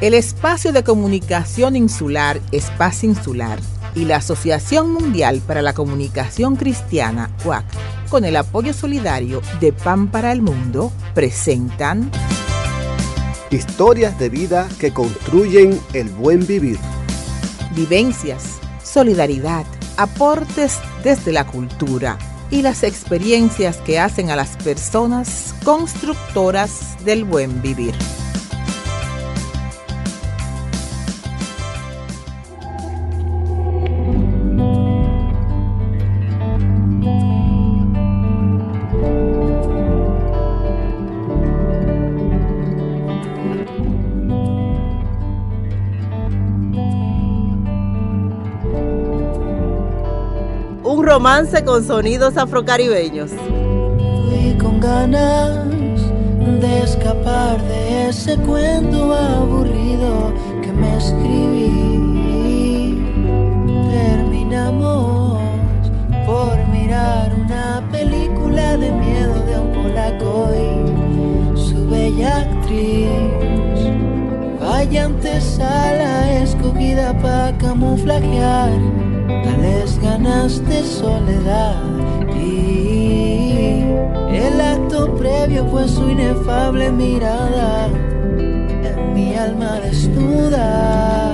[0.00, 3.58] El Espacio de Comunicación Insular, Espacio Insular,
[3.94, 7.64] y la Asociación Mundial para la Comunicación Cristiana, UAC,
[8.10, 12.10] con el apoyo solidario de Pan para el Mundo, presentan
[13.50, 16.78] Historias de vida que construyen el buen vivir.
[17.74, 19.64] Vivencias, solidaridad,
[19.96, 22.18] aportes desde la cultura
[22.50, 27.94] y las experiencias que hacen a las personas constructoras del buen vivir.
[51.36, 53.30] Romance con sonidos afrocaribeños.
[53.30, 55.66] Fui con ganas
[56.60, 62.32] de escapar de ese cuento aburrido que me escribí.
[63.90, 65.42] Terminamos
[66.24, 73.10] por mirar una película de miedo de un polaco y su bella actriz.
[74.58, 79.05] Vaya antesala escogida para camuflajear
[79.56, 81.82] tales ganas de soledad
[82.34, 83.82] y
[84.32, 91.25] el acto previo fue su inefable mirada en mi alma desnuda.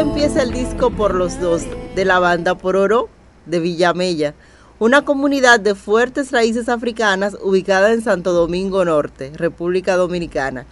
[0.00, 1.62] Empieza el disco por los dos
[1.94, 3.08] de la banda Por Oro
[3.46, 4.34] de Villamella
[4.78, 10.66] una comunidad de fuertes raíces africanas ubicada en Santo Domingo Norte, República Dominicana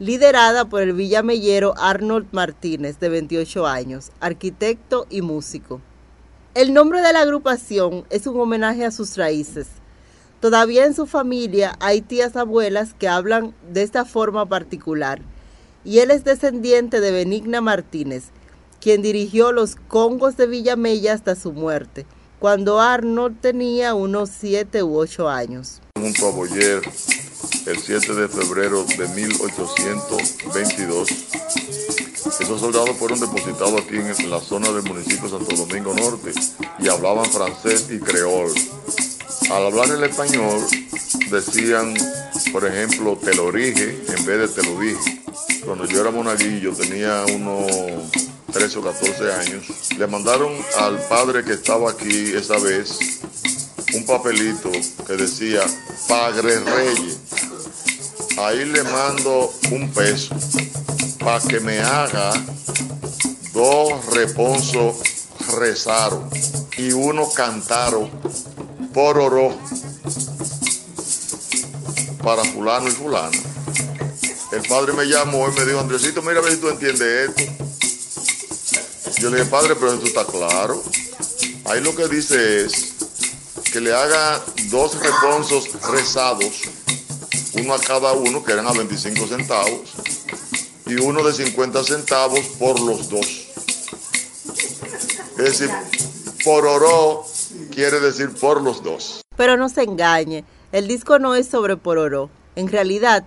[0.00, 5.80] liderada por el villamellero Arnold Martínez, de 28 años, arquitecto y músico.
[6.56, 9.68] El nombre de la agrupación es un homenaje a sus raíces.
[10.40, 15.22] Todavía en su familia hay tías abuelas que hablan de esta forma particular,
[15.84, 18.32] y él es descendiente de Benigna Martínez,
[18.82, 22.04] quien dirigió los Congos de Villamella hasta su muerte,
[22.40, 25.80] cuando Arnold tenía unos 7 u 8 años
[27.66, 31.08] el 7 de febrero de 1822.
[32.40, 36.32] Esos soldados fueron depositados aquí en la zona del municipio de Santo Domingo Norte
[36.80, 38.50] y hablaban francés y creol.
[39.50, 40.60] Al hablar el español
[41.30, 41.94] decían,
[42.52, 45.22] por ejemplo, te lo dije en vez de te lo dije.
[45.64, 48.10] Cuando yo era monaguillo, tenía unos
[48.52, 49.64] 13 o 14 años,
[49.96, 52.98] le mandaron al padre que estaba aquí esa vez
[53.94, 54.70] un papelito
[55.06, 55.62] que decía
[56.08, 57.18] Padre Reyes
[58.38, 60.34] ahí le mando un peso
[61.18, 62.32] para que me haga
[63.52, 64.96] dos reponsos
[65.58, 66.28] rezaron
[66.78, 68.10] y uno cantaron
[68.92, 69.56] por oro
[72.22, 73.38] para fulano y fulano.
[74.52, 77.42] El padre me llamó y me dijo, Andresito, mira a ver si tú entiendes esto.
[79.22, 80.82] Yo le dije, padre, pero esto está claro.
[81.66, 82.92] Ahí lo que dice es
[83.72, 86.62] que le haga dos reponsos rezados
[87.54, 89.92] uno a cada uno, que eran a 25 centavos,
[90.86, 93.46] y uno de 50 centavos por los dos.
[95.38, 95.70] Es decir,
[96.44, 97.24] por oro
[97.72, 99.20] quiere decir por los dos.
[99.36, 102.28] Pero no se engañe, el disco no es sobre por oro.
[102.56, 103.22] En realidad,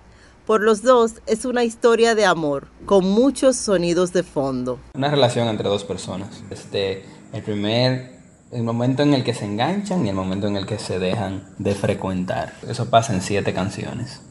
[0.46, 4.78] por los dos es una historia de amor, con muchos sonidos de fondo.
[4.94, 6.42] Una relación entre dos personas.
[6.50, 8.16] Este, el primer
[8.52, 11.42] el momento en el que se enganchan y el momento en el que se dejan
[11.58, 12.52] de frecuentar.
[12.68, 14.22] Eso pasa en siete canciones.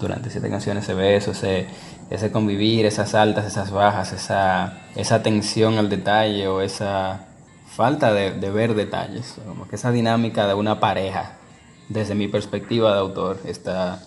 [0.00, 1.68] Durante siete canciones se ve eso, ese,
[2.10, 7.28] ese convivir, esas altas, esas bajas, esa, esa atención al detalle o esa
[7.68, 9.36] falta de, de ver detalles.
[9.46, 11.36] Como que esa dinámica de una pareja,
[11.88, 14.02] desde mi perspectiva de autor, está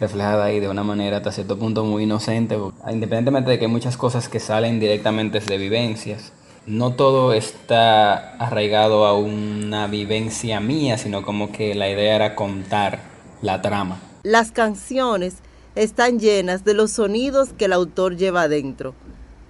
[0.00, 2.56] reflejada ahí de una manera hasta cierto punto muy inocente,
[2.90, 6.32] independientemente de que hay muchas cosas que salen directamente de vivencias
[6.66, 13.00] no todo está arraigado a una vivencia mía, sino como que la idea era contar
[13.42, 14.00] la trama.
[14.22, 15.36] Las canciones
[15.74, 18.94] están llenas de los sonidos que el autor lleva adentro,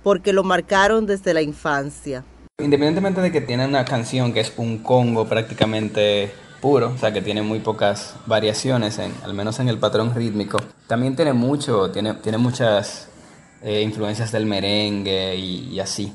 [0.02, 2.24] porque lo marcaron desde la infancia.
[2.58, 7.22] Independientemente de que tiene una canción que es un congo prácticamente puro, o sea que
[7.22, 12.14] tiene muy pocas variaciones, en, al menos en el patrón rítmico, también tiene mucho, tiene,
[12.14, 13.08] tiene muchas
[13.62, 16.12] eh, influencias del merengue y, así.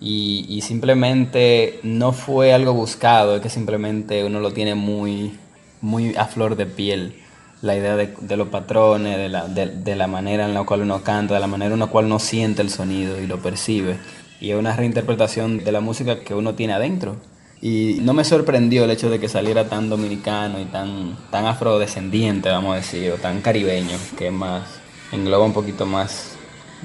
[0.00, 5.38] Y, simplemente no fue algo buscado, es que simplemente uno lo tiene muy,
[5.80, 7.22] muy a flor de piel.
[7.62, 11.34] La idea de, los patrones, de la, de la manera en la cual uno canta,
[11.34, 13.96] de la manera en la cual uno siente el sonido y lo percibe.
[14.40, 17.16] Y es una reinterpretación de la música que uno tiene adentro.
[17.60, 22.50] Y no me sorprendió el hecho de que saliera tan dominicano y tan, tan afrodescendiente,
[22.50, 24.64] vamos a decir, o tan caribeño, que más
[25.12, 26.36] engloba un poquito más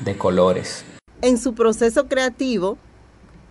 [0.04, 0.86] de colores.
[1.22, 2.78] En su proceso creativo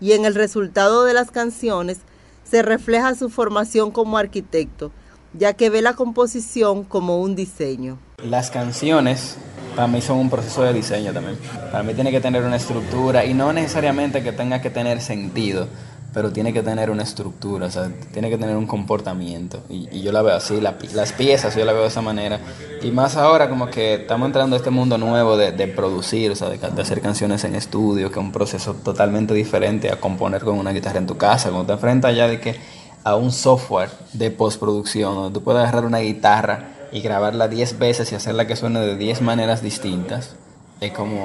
[0.01, 1.99] y en el resultado de las canciones
[2.43, 4.91] se refleja su formación como arquitecto,
[5.35, 7.99] ya que ve la composición como un diseño.
[8.25, 9.37] Las canciones
[9.77, 11.39] para mí son un proceso de diseño también.
[11.71, 15.69] Para mí tiene que tener una estructura y no necesariamente que tenga que tener sentido,
[16.13, 19.61] pero tiene que tener una estructura, o sea, tiene que tener un comportamiento.
[19.69, 22.41] Y, yo la veo así, las piezas yo la veo de esa manera.
[22.83, 26.49] Y más ahora como que estamos entrando a este mundo nuevo de, producir, o sea,
[26.49, 30.73] de, hacer canciones en estudio, que es un proceso totalmente diferente a componer con una
[30.73, 32.57] guitarra en tu casa, cuando te enfrentas ya de que
[33.05, 38.11] a un software de postproducción, donde tú puedes agarrar una guitarra y grabarla 10 veces
[38.11, 40.35] y hacerla que suene de 10 maneras distintas,
[40.81, 41.25] es como,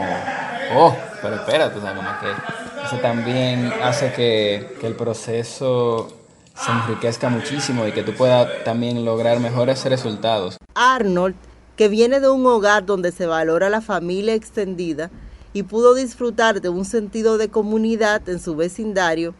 [0.75, 2.64] oh, pero espérate, o sea, como que
[3.01, 6.07] también hace que, el proceso
[6.55, 10.57] se enriquezca muchísimo y que tú puedas también lograr mejores resultados.
[10.75, 11.35] Arnold,
[11.75, 15.09] que viene de un hogar donde se valora la familia extendida
[15.53, 19.33] y pudo disfrutar de un sentido de comunidad en su vecindario,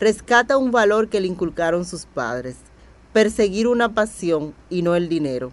[0.00, 2.56] rescata un valor que le inculcaron sus padres,
[3.12, 5.52] perseguir una pasión y no el dinero,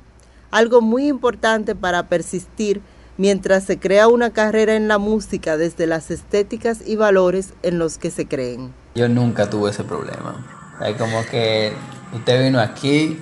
[0.51, 2.81] algo muy importante para persistir
[3.17, 7.97] mientras se crea una carrera en la música desde las estéticas y valores en los
[7.97, 8.73] que se creen.
[8.95, 10.45] Yo nunca tuve ese problema.
[10.79, 11.73] Hay como que
[12.13, 13.19] usted vino aquí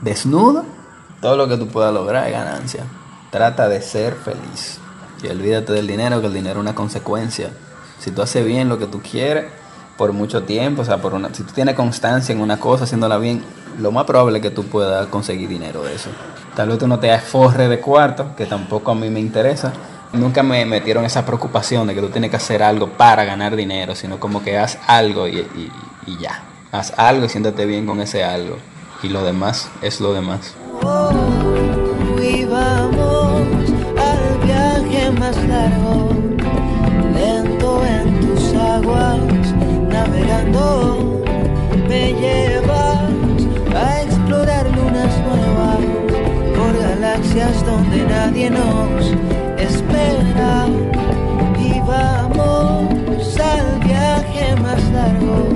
[0.00, 0.64] desnudo,
[1.20, 2.84] todo lo que tú puedas lograr es ganancia.
[3.30, 4.78] Trata de ser feliz.
[5.22, 7.50] Y olvídate del dinero, que el dinero es una consecuencia.
[7.98, 9.46] Si tú haces bien lo que tú quieres
[9.98, 13.18] por mucho tiempo, o sea, por una, si tú tienes constancia en una cosa, haciéndola
[13.18, 13.42] bien,
[13.78, 16.08] lo más probable es que tú puedas conseguir dinero de eso.
[16.54, 19.72] Tal vez tú no te forre de cuarto, que tampoco a mí me interesa.
[20.12, 23.94] Nunca me metieron esa preocupación de que tú tienes que hacer algo para ganar dinero,
[23.94, 25.46] sino como que haz algo y,
[26.20, 26.44] ya.
[26.70, 28.56] Haz algo y siéntate bien con ese algo.
[29.02, 30.54] Y lo demás es lo demás.
[32.22, 32.44] y
[40.08, 41.22] navegando,
[41.88, 43.00] me llevas
[43.74, 45.80] a explorar lunas nuevas
[46.80, 49.14] galaxias donde nadie nos
[49.58, 50.66] espera.
[51.58, 55.48] Y vamos al viaje más largo,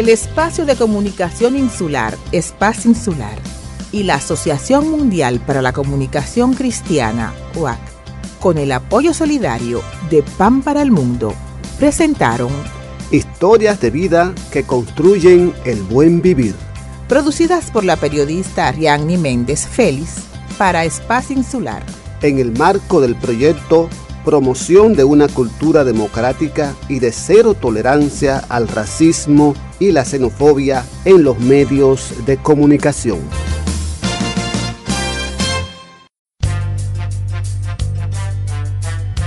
[0.00, 3.38] el Espacio de Comunicación Insular, Espacio Insular,
[3.92, 7.78] y la Asociación Mundial para la Comunicación Cristiana, OAC,
[8.40, 11.34] con el apoyo solidario de Pan para el Mundo,
[11.78, 12.48] presentaron
[13.10, 16.54] Historias de vida que construyen el buen vivir.
[17.06, 20.14] Producidas por la periodista Ariadne Méndez Félix
[20.56, 21.84] para Espacio Insular.
[22.22, 23.90] En el marco del proyecto
[24.24, 31.22] promoción de una cultura democrática y de cero tolerancia al racismo y la xenofobia en
[31.22, 33.18] los medios de comunicación.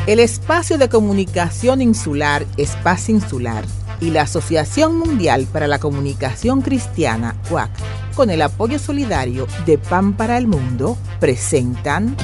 [0.05, 3.63] El espacio de comunicación insular, Espacio Insular,
[4.01, 7.71] y la Asociación Mundial para la Comunicación Cristiana, UAC,
[8.13, 12.17] con el apoyo solidario de Pan para el Mundo, presentan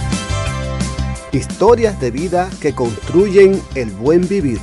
[1.31, 4.59] Historias de vida que construyen el buen vivir.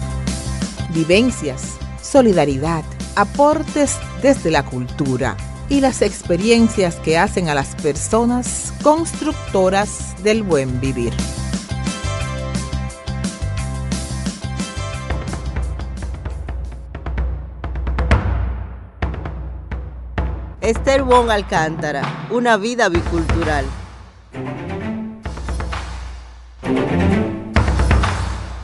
[0.93, 2.83] Vivencias, solidaridad,
[3.15, 5.37] aportes desde la cultura
[5.69, 11.13] y las experiencias que hacen a las personas constructoras del buen vivir.
[20.61, 23.65] Esther Wong Alcántara, una vida bicultural.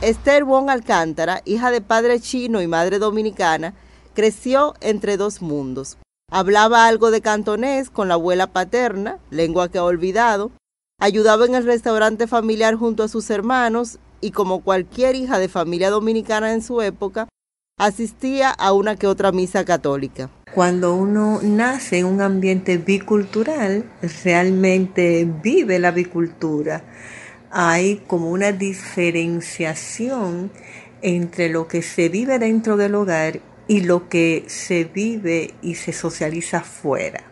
[0.01, 3.73] Esther Wong Alcántara, hija de padre chino y madre dominicana,
[4.13, 5.97] creció entre dos mundos.
[6.29, 10.51] Hablaba algo de cantonés con la abuela paterna, lengua que ha olvidado.
[10.99, 15.89] Ayudaba en el restaurante familiar junto a sus hermanos y como cualquier hija de familia
[15.89, 17.29] dominicana en su época,
[17.77, 20.29] asistía a una que otra misa católica.
[20.53, 23.85] Cuando uno nace en un ambiente bicultural,
[24.23, 26.83] realmente vive la bicultura.
[27.55, 30.49] Hay como una diferenciación
[31.03, 35.93] entre lo que se vive dentro del hogar y lo que se vive y se
[35.93, 37.23] socializa fuera.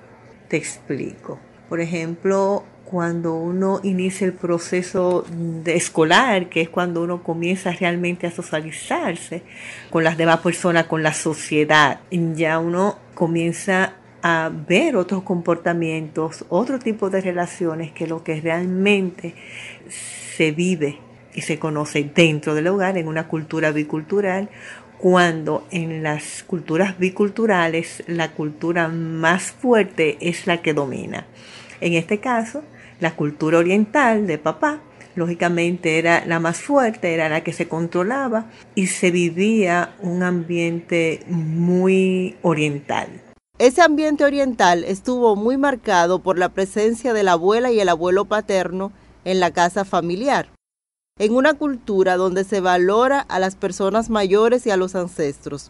[0.48, 1.40] Te explico.
[1.68, 8.28] Por ejemplo, cuando uno inicia el proceso de escolar, que es cuando uno comienza realmente
[8.28, 9.42] a socializarse
[9.90, 16.80] con las demás personas, con la sociedad, ya uno comienza a ver otros comportamientos, otro
[16.80, 19.36] tipo de relaciones que lo que realmente
[20.36, 21.00] se vive
[21.34, 24.50] y se conoce dentro del hogar en una cultura bicultural,
[24.98, 31.26] cuando en las culturas biculturales la cultura más fuerte es la que domina.
[31.80, 32.64] En este caso,
[33.00, 34.80] la cultura oriental de papá,
[35.16, 41.22] lógicamente era la más fuerte, era la que se controlaba y se vivía un ambiente
[41.28, 43.08] muy oriental.
[43.62, 48.26] Ese ambiente oriental estuvo muy marcado por la presencia de la abuela y el abuelo
[48.26, 48.92] paterno
[49.24, 50.50] en la casa familiar,
[51.20, 55.70] en una cultura donde se valora a las personas mayores y a los ancestros.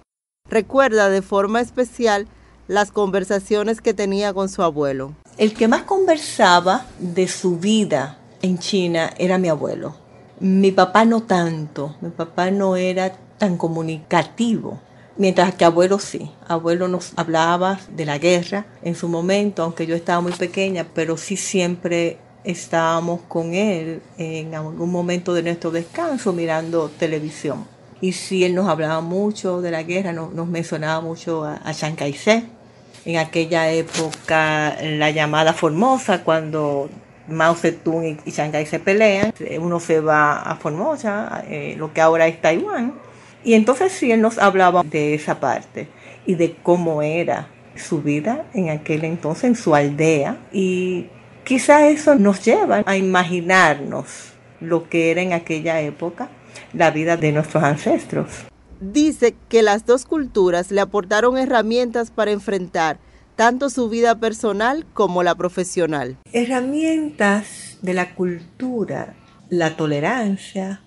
[0.50, 2.28] Recuerda de forma especial
[2.70, 5.14] las conversaciones que tenía con su abuelo.
[5.38, 9.98] El que más conversaba de su vida en China era mi abuelo.
[10.40, 14.80] Mi papá no tanto, mi papá no era tan comunicativo,
[15.18, 16.32] mientras que abuelo sí.
[16.48, 21.18] Abuelo nos hablaba de la guerra en su momento, aunque yo estaba muy pequeña, pero
[21.18, 27.66] sí siempre estábamos con él en algún momento de nuestro descanso mirando televisión.
[28.02, 31.96] Y sí, él nos hablaba mucho de la guerra, nos, mencionaba mucho a, a Chiang
[31.96, 32.62] Kai-shek
[33.06, 36.90] en aquella época la llamada Formosa, cuando
[37.28, 42.28] Mao Zedong y Shanghai se pelean, uno se va a Formosa, eh, lo que ahora
[42.28, 42.94] es Taiwán,
[43.44, 45.88] y entonces sí él nos hablaba de esa parte
[46.26, 51.08] y de cómo era su vida en aquel entonces, en su aldea, y
[51.44, 56.30] quizá eso nos lleva a imaginarnos lo que era en aquella época
[56.74, 58.46] la vida de nuestros ancestros
[58.82, 63.00] dice que las dos culturas le aportaron herramientas para enfrentar
[63.36, 66.18] tanto su vida personal como la profesional.
[66.34, 69.14] Herramientas de la cultura,
[69.50, 70.82] la tolerancia,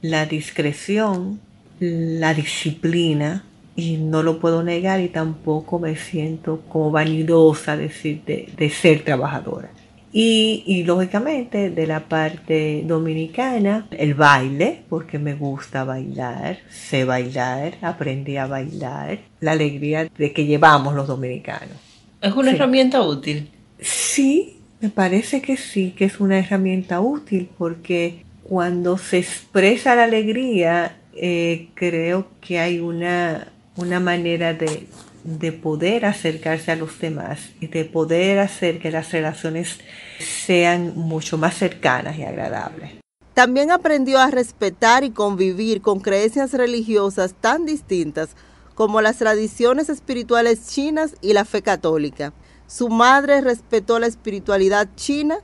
[0.00, 1.40] la discreción,
[1.80, 3.44] la disciplina,
[3.76, 9.02] y no lo puedo negar y tampoco me siento como vanidosa decir, de, de ser
[9.02, 9.70] trabajadora.
[10.16, 18.36] Y, lógicamente de la parte dominicana, el baile, porque me gusta bailar, sé bailar, aprendí
[18.36, 21.76] a bailar, la alegría de que llevamos los dominicanos.
[22.22, 23.50] ¿Es una herramienta útil?
[23.80, 30.04] Sí, me parece que sí, que es una herramienta útil porque cuando se expresa la
[30.04, 34.86] alegría, eh, creo que hay una, una manera de,
[35.24, 39.78] de poder acercarse a los demás y de poder hacer que las relaciones
[40.18, 42.92] sean mucho más cercanas y agradables.
[43.32, 48.36] También aprendió a respetar y convivir con creencias religiosas tan distintas
[48.74, 52.32] como las tradiciones espirituales chinas y la fe católica.
[52.66, 55.38] Su madre respetó la espiritualidad china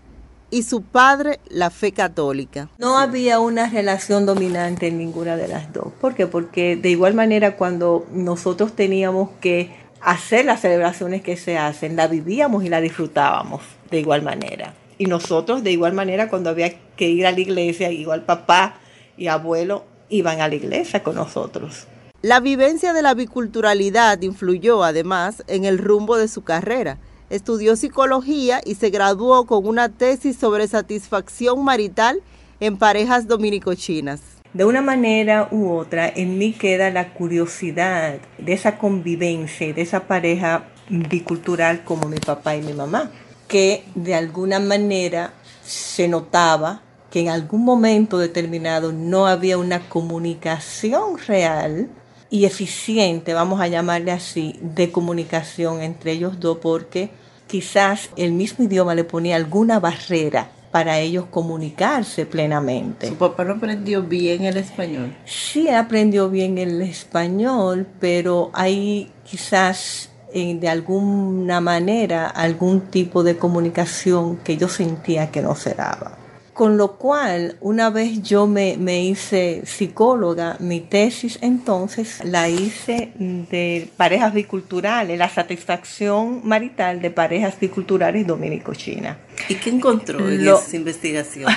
[0.50, 2.68] y su padre la fe católica.
[2.78, 5.92] No había una relación dominante en ninguna de las dos.
[6.00, 6.26] ¿Por qué?
[6.26, 12.08] Porque de igual manera cuando nosotros teníamos que hacer las celebraciones que se hacen, la
[12.08, 14.74] vivíamos y la disfrutábamos de igual manera.
[14.98, 18.74] Y nosotros de igual manera cuando había que ir a la iglesia, igual papá
[19.16, 21.86] y abuelo iban a la iglesia con nosotros.
[22.22, 26.98] La vivencia de la biculturalidad influyó además en el rumbo de su carrera.
[27.30, 32.20] Estudió psicología y se graduó con una tesis sobre satisfacción marital
[32.58, 34.20] en parejas dominico-chinas.
[34.52, 40.08] De una manera u otra, en mí queda la curiosidad de esa convivencia, de esa
[40.08, 43.12] pareja bicultural como mi papá y mi mamá,
[43.46, 45.32] que de alguna manera
[45.62, 46.82] se notaba
[47.12, 51.88] que en algún momento determinado no había una comunicación real
[52.28, 57.19] y eficiente, vamos a llamarle así, de comunicación entre ellos dos, porque
[57.50, 63.08] quizás el mismo idioma le ponía alguna barrera para ellos comunicarse plenamente.
[63.08, 65.16] ¿Su papá no aprendió bien el español?
[65.24, 74.36] Sí, aprendió bien el español, pero hay quizás de alguna manera algún tipo de comunicación
[74.36, 76.19] que yo sentía que no se daba.
[76.60, 83.12] Con lo cual, una vez yo me, me, hice psicóloga, mi tesis entonces la hice
[83.16, 89.16] de parejas biculturales, la satisfacción marital de parejas biculturales dominico-china.
[89.48, 91.50] ¿Y qué encontró en esa investigación?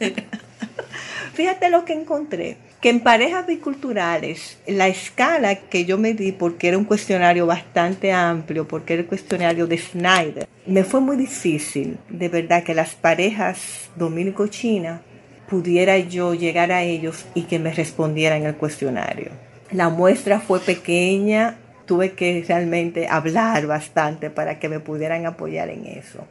[1.36, 6.68] Fíjate lo que encontré, que en parejas biculturales, la escala que yo me di, porque
[6.68, 11.98] era un cuestionario bastante amplio, porque era el cuestionario de Snyder, me fue muy difícil,
[12.08, 15.02] de verdad, que las parejas dominico-china
[15.46, 19.30] pudiera yo llegar a ellos y que me respondieran el cuestionario.
[19.72, 25.84] La muestra fue pequeña, tuve que realmente hablar bastante para que me pudieran apoyar en
[25.84, 26.26] eso.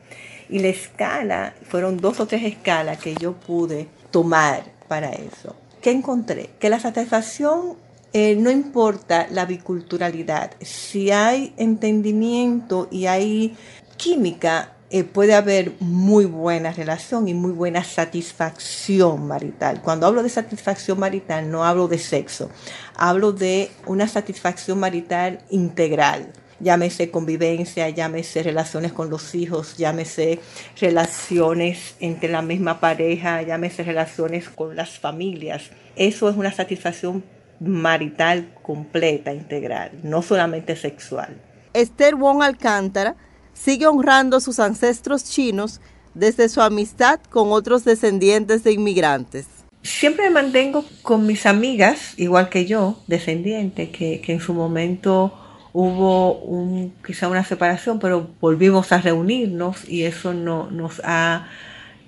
[0.49, 5.55] Y la escala, fueron dos o tres escalas que yo pude tomar para eso.
[5.81, 6.49] ¿Qué encontré?
[6.59, 7.75] Que la satisfacción
[8.13, 10.51] eh, no importa la biculturalidad.
[10.61, 13.57] Si hay entendimiento y hay
[13.97, 19.81] química, eh, puede haber muy buena relación y muy buena satisfacción marital.
[19.81, 22.49] Cuando hablo de satisfacción marital, no hablo de sexo,
[22.95, 30.39] hablo de una satisfacción marital integral llámese convivencia, llámese relaciones con los hijos, llámese
[30.79, 35.71] relaciones entre la misma pareja, llámese relaciones con las familias.
[35.95, 37.23] Eso es una satisfacción
[37.59, 41.41] marital completa, integral, no solamente sexual.
[41.73, 43.15] Esther Wong Alcántara
[43.53, 45.81] sigue honrando a sus ancestros chinos
[46.13, 49.47] desde su amistad con otros descendientes de inmigrantes.
[49.81, 55.44] Siempre me mantengo con mis amigas, igual que yo, descendientes, que, que en su momento
[55.77, 61.49] hubo un, quizá una separación, pero volvimos a reunirnos y eso no, nos ha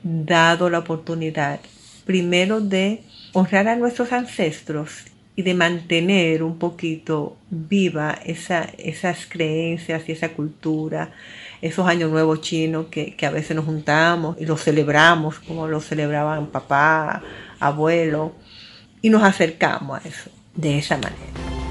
[0.03, 1.59] dado la oportunidad,
[2.05, 3.03] primero de
[3.33, 5.03] honrar a nuestros ancestros
[5.35, 11.11] y de mantener un poquito viva esa, esas creencias y esa cultura,
[11.61, 15.81] esos años nuevos chinos que, que a veces nos juntamos y los celebramos como lo
[15.81, 17.21] celebraban papá,
[17.59, 18.31] abuelo,
[19.01, 21.66] y nos acercamos a eso de esa manera.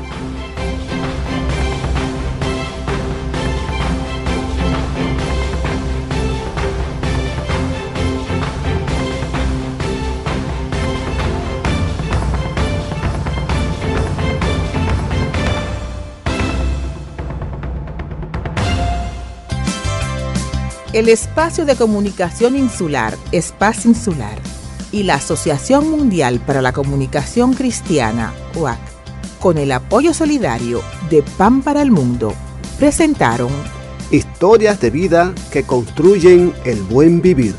[20.97, 24.39] El Espacio de Comunicación Insular, Espacio Insular,
[24.91, 28.79] y la Asociación Mundial para la Comunicación Cristiana, OAC,
[29.39, 30.81] con el apoyo solidario
[31.11, 32.33] de Pan para el Mundo,
[32.79, 33.51] presentaron
[34.11, 37.55] Historias de vida que construyen el buen vivir.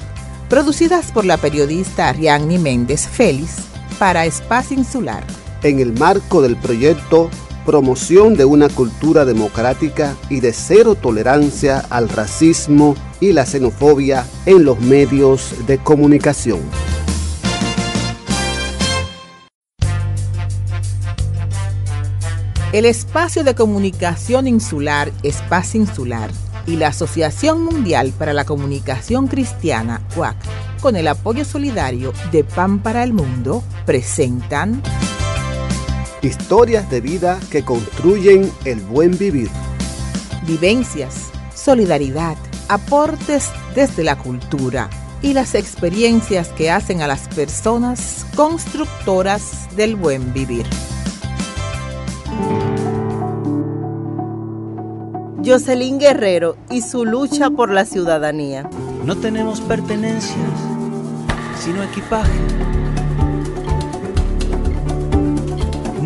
[0.50, 3.58] Producidas por la periodista Ariadne Méndez Félix
[4.00, 5.23] para Espacio Insular.
[5.62, 7.30] En el marco del proyecto
[7.67, 14.63] Promoción de una cultura democrática y de cero tolerancia al racismo y la xenofobia en
[14.63, 16.62] los medios de comunicación.
[22.71, 26.32] El espacio de comunicación insular, Espacio Insular,
[26.67, 30.38] y la Asociación Mundial para la Comunicación Cristiana, UAC,
[30.82, 34.82] con el apoyo solidario de Pan para el Mundo, presentan
[36.28, 39.50] Historias de vida que construyen el buen vivir.
[40.46, 42.36] Vivencias, solidaridad,
[42.68, 44.90] aportes desde la cultura
[45.22, 50.66] y las experiencias que hacen a las personas constructoras del buen vivir.
[55.46, 58.70] Jocelyn Guerrero y su lucha por la ciudadanía.
[59.06, 60.36] No tenemos pertenencias,
[61.63, 62.87] sino equipaje.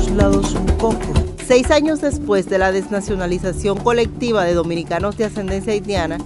[0.00, 0.98] todos lados un poco.
[1.46, 6.18] Seis años después de la desnacionalización colectiva de dominicanos de ascendencia haitiana,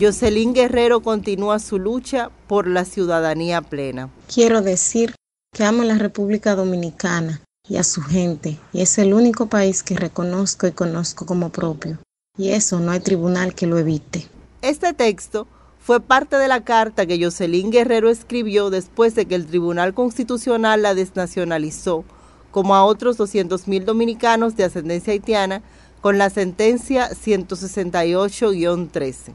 [0.00, 4.10] Jocelyn Guerrero continúa su lucha por la ciudadanía plena.
[4.32, 5.14] Quiero decir
[5.54, 9.94] que amo la República Dominicana y a su gente, y es el único país que
[9.94, 11.98] reconozco y conozco como propio,
[12.36, 14.26] y eso no hay tribunal que lo evite.
[14.62, 15.46] Este texto
[15.78, 20.82] fue parte de la carta que Jocelyn Guerrero escribió después de que el Tribunal Constitucional
[20.82, 22.04] la desnacionalizó,
[22.52, 25.60] como a otros 200.000 dominicanos de ascendencia haitiana,
[26.00, 29.32] con la sentencia 168-13.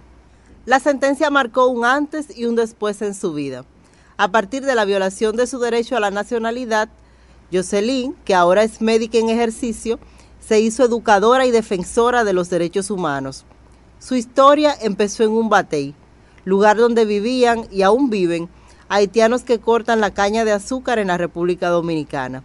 [0.65, 3.65] La sentencia marcó un antes y un después en su vida.
[4.17, 6.87] A partir de la violación de su derecho a la nacionalidad,
[7.51, 9.99] Jocelyn, que ahora es médica en ejercicio,
[10.39, 13.45] se hizo educadora y defensora de los derechos humanos.
[13.99, 15.95] Su historia empezó en un batey,
[16.45, 18.49] lugar donde vivían y aún viven
[18.89, 22.43] haitianos que cortan la caña de azúcar en la República Dominicana.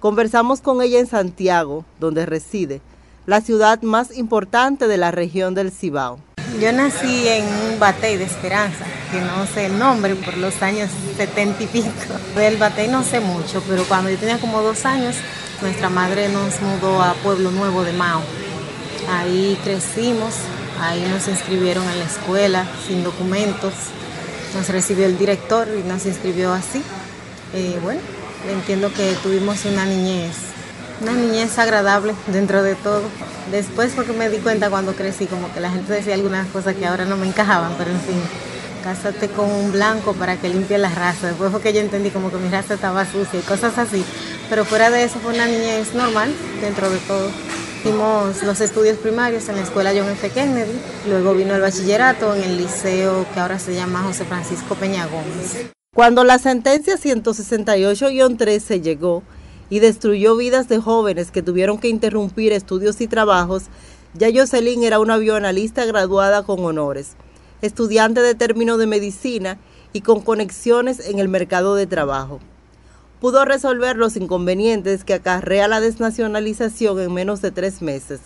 [0.00, 2.82] Conversamos con ella en Santiago, donde reside,
[3.24, 6.18] la ciudad más importante de la región del Cibao.
[6.60, 10.90] Yo nací en un batey de Esperanza, que no sé el nombre, por los años
[11.16, 11.88] setenta y pico.
[12.36, 15.16] Del batey no sé mucho, pero cuando yo tenía como dos años,
[15.62, 18.22] nuestra madre nos mudó a Pueblo Nuevo de Mao.
[19.10, 20.34] Ahí crecimos,
[20.80, 23.72] ahí nos inscribieron en la escuela sin documentos.
[24.54, 26.82] Nos recibió el director y nos inscribió así.
[27.54, 28.00] Eh, bueno,
[28.48, 30.56] entiendo que tuvimos una niñez
[31.00, 33.02] una niñez agradable dentro de todo.
[33.50, 36.86] Después porque me di cuenta cuando crecí, como que la gente decía algunas cosas que
[36.86, 38.20] ahora no me encajaban, pero en fin,
[38.82, 41.28] cásate con un blanco para que limpie la raza.
[41.28, 44.04] Después fue que yo entendí como que mi raza estaba sucia y cosas así.
[44.48, 47.30] Pero fuera de eso fue una niñez normal dentro de todo.
[47.80, 50.30] Hicimos los estudios primarios en la escuela John F.
[50.30, 50.72] Kennedy,
[51.08, 55.75] luego vino el bachillerato en el liceo que ahora se llama José Francisco Peña Gómez.
[55.96, 59.22] Cuando la sentencia 168-13 llegó,
[59.70, 63.62] y destruyó vidas de jóvenes que tuvieron que interrumpir estudios y trabajos,
[64.12, 67.16] ya Jocelyn era una bioanalista graduada con honores,
[67.62, 69.56] estudiante de término de medicina
[69.94, 72.40] y con conexiones en el mercado de trabajo.
[73.18, 78.20] Pudo resolver los inconvenientes que acarrea la desnacionalización en menos de tres meses,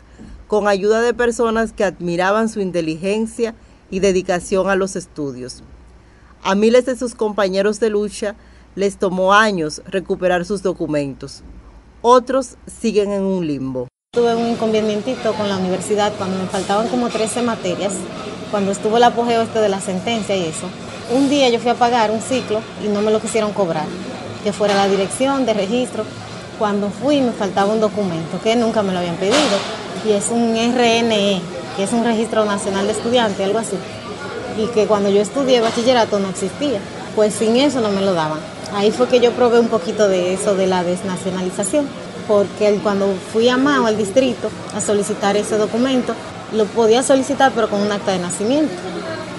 [0.49, 3.55] con ayuda de personas que admiraban su inteligencia
[3.93, 5.63] y dedicación a los estudios.
[6.43, 8.35] A miles de sus compañeros de lucha
[8.75, 11.43] les tomó años recuperar sus documentos.
[12.01, 13.89] Otros siguen en un limbo.
[14.15, 17.93] Tuve un inconvenientito con la universidad cuando me faltaban como 13 materias,
[18.51, 20.67] cuando estuvo el apogeo este de la sentencia y eso.
[21.15, 23.87] Un día yo fui a pagar un ciclo y no me lo quisieron cobrar,
[24.43, 26.05] que fuera la dirección de registro.
[26.59, 29.37] Cuando fui me faltaba un documento que nunca me lo habían pedido
[30.07, 31.43] y es un RNE,
[31.77, 33.77] que es un registro nacional de estudiantes, algo así.
[34.59, 36.81] Y que cuando yo estudié bachillerato no existía,
[37.15, 38.39] pues sin eso no me lo daban.
[38.75, 41.87] Ahí fue que yo probé un poquito de eso de la desnacionalización,
[42.29, 46.15] porque cuando fui a Mao, al distrito, a solicitar ese documento,
[46.53, 48.73] lo podía solicitar pero con un acta de nacimiento.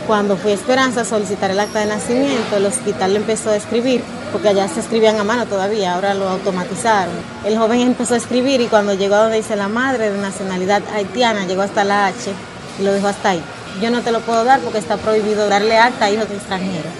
[0.07, 3.55] Cuando fui a Esperanza a solicitar el acta de nacimiento, el hospital le empezó a
[3.55, 7.13] escribir, porque allá se escribían a mano todavía, ahora lo automatizaron.
[7.45, 10.81] El joven empezó a escribir y cuando llegó a donde dice la madre de nacionalidad
[10.93, 12.33] haitiana, llegó hasta la H
[12.79, 13.43] y lo dejó hasta ahí.
[13.79, 16.91] Yo no te lo puedo dar porque está prohibido darle acta a hijos extranjeros.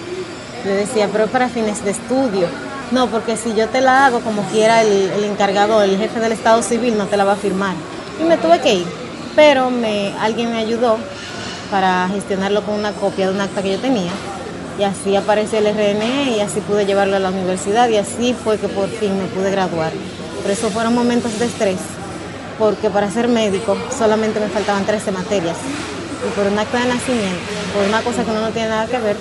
[0.64, 2.46] Le decía, pero para fines de estudio.
[2.92, 6.62] No, porque si yo te la hago como quiera el, encargado, el jefe del Estado
[6.62, 7.74] Civil no te la va a firmar.
[8.20, 8.86] Y me tuve que ir.
[9.34, 9.70] Pero
[10.20, 10.98] alguien me ayudó
[11.70, 14.12] para gestionarlo con una copia de un acta que yo tenía.
[14.78, 18.58] Y así apareció el RNE y así pude llevarlo a la universidad y así fue
[18.58, 19.92] que por fin me pude graduar.
[20.42, 21.78] Pero eso fueron momentos de estrés,
[22.58, 25.56] porque para ser médico solamente me faltaban 13 materias.
[26.26, 27.40] Y por un acta de nacimiento,
[27.74, 29.16] por una cosa que no tiene nada que ver,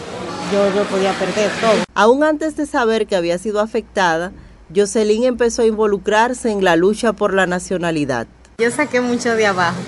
[0.51, 1.83] yo, podía perder todo.
[1.95, 4.31] Aún antes de saber que había sido afectada,
[4.75, 8.27] Jocelyn empezó a involucrarse en la lucha por la nacionalidad.
[8.57, 9.79] Yo saqué mucho de abajo.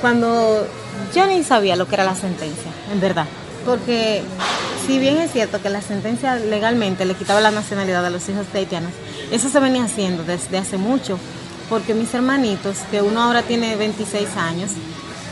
[0.00, 0.66] Cuando
[1.14, 3.26] yo ni sabía lo que era la sentencia, en verdad.
[3.64, 4.22] Porque
[4.86, 8.50] si bien es cierto que la sentencia legalmente le quitaba la nacionalidad a los hijos
[8.52, 8.92] de haitianos,
[9.30, 11.18] eso se venía haciendo desde hace mucho.
[11.68, 14.70] Porque mis hermanitos, que uno ahora tiene 26 años,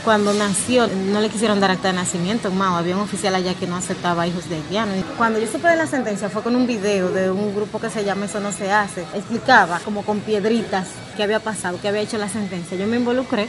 [0.05, 3.55] cuando nació no le quisieron dar acta de nacimiento en Mao, había un oficial allá
[3.55, 4.95] que no aceptaba hijos de haitianos.
[5.17, 8.05] Cuando yo supe de la sentencia fue con un video de un grupo que se
[8.05, 9.01] llama Eso no se hace.
[9.15, 12.77] Explicaba como con piedritas qué había pasado, qué había hecho la sentencia.
[12.77, 13.47] Yo me involucré,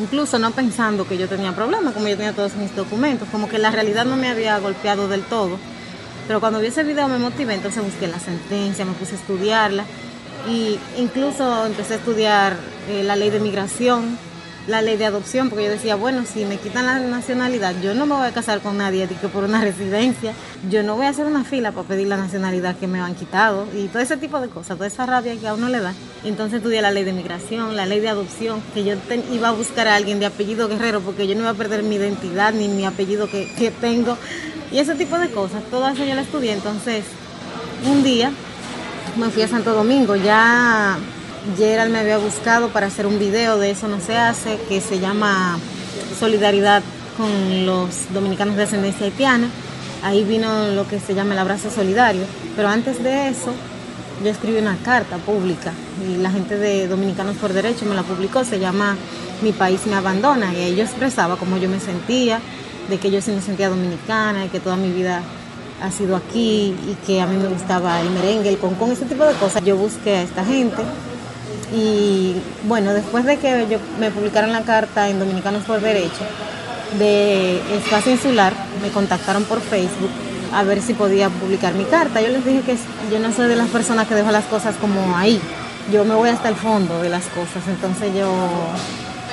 [0.00, 3.58] incluso no pensando que yo tenía problemas, como yo tenía todos mis documentos, como que
[3.58, 5.58] la realidad no me había golpeado del todo.
[6.26, 9.84] Pero cuando vi ese video me motivé, entonces busqué la sentencia, me puse a estudiarla
[10.48, 12.56] y incluso empecé a estudiar
[12.88, 14.18] eh, la ley de migración
[14.68, 18.06] la ley de adopción, porque yo decía, bueno, si me quitan la nacionalidad, yo no
[18.06, 20.34] me voy a casar con nadie que por una residencia,
[20.70, 23.66] yo no voy a hacer una fila para pedir la nacionalidad que me han quitado
[23.74, 25.94] y todo ese tipo de cosas, toda esa rabia que a uno le da.
[26.24, 28.94] Entonces estudié la ley de migración, la ley de adopción, que yo
[29.32, 31.96] iba a buscar a alguien de apellido guerrero porque yo no iba a perder mi
[31.96, 34.18] identidad ni mi apellido que, que tengo
[34.70, 36.52] y ese tipo de cosas, todo eso yo lo estudié.
[36.52, 37.04] Entonces,
[37.86, 38.30] un día
[39.16, 40.98] me fui a Santo Domingo, ya
[41.56, 44.98] Gerald me había buscado para hacer un video de Eso no se hace, que se
[44.98, 45.58] llama
[46.18, 46.82] Solidaridad
[47.16, 49.48] con los dominicanos de ascendencia haitiana.
[50.02, 52.22] Ahí vino lo que se llama el abrazo solidario.
[52.56, 53.52] Pero antes de eso,
[54.22, 55.72] yo escribí una carta pública
[56.06, 58.96] y la gente de Dominicanos por Derecho me la publicó, se llama
[59.42, 62.40] Mi país me abandona y ahí yo expresaba cómo yo me sentía,
[62.88, 65.22] de que yo sí me sentía dominicana y que toda mi vida
[65.82, 69.24] ha sido aquí y que a mí me gustaba el merengue, el concón, ese tipo
[69.24, 69.64] de cosas.
[69.64, 70.82] Yo busqué a esta gente
[71.74, 76.24] y bueno, después de que yo me publicaron la carta en Dominicanos por Derecho
[76.98, 80.10] de Espacio Insular, me contactaron por Facebook
[80.54, 82.22] a ver si podía publicar mi carta.
[82.22, 82.76] Yo les dije que
[83.12, 85.40] yo no soy de las personas que dejo las cosas como ahí.
[85.92, 87.62] Yo me voy hasta el fondo de las cosas.
[87.68, 88.32] Entonces yo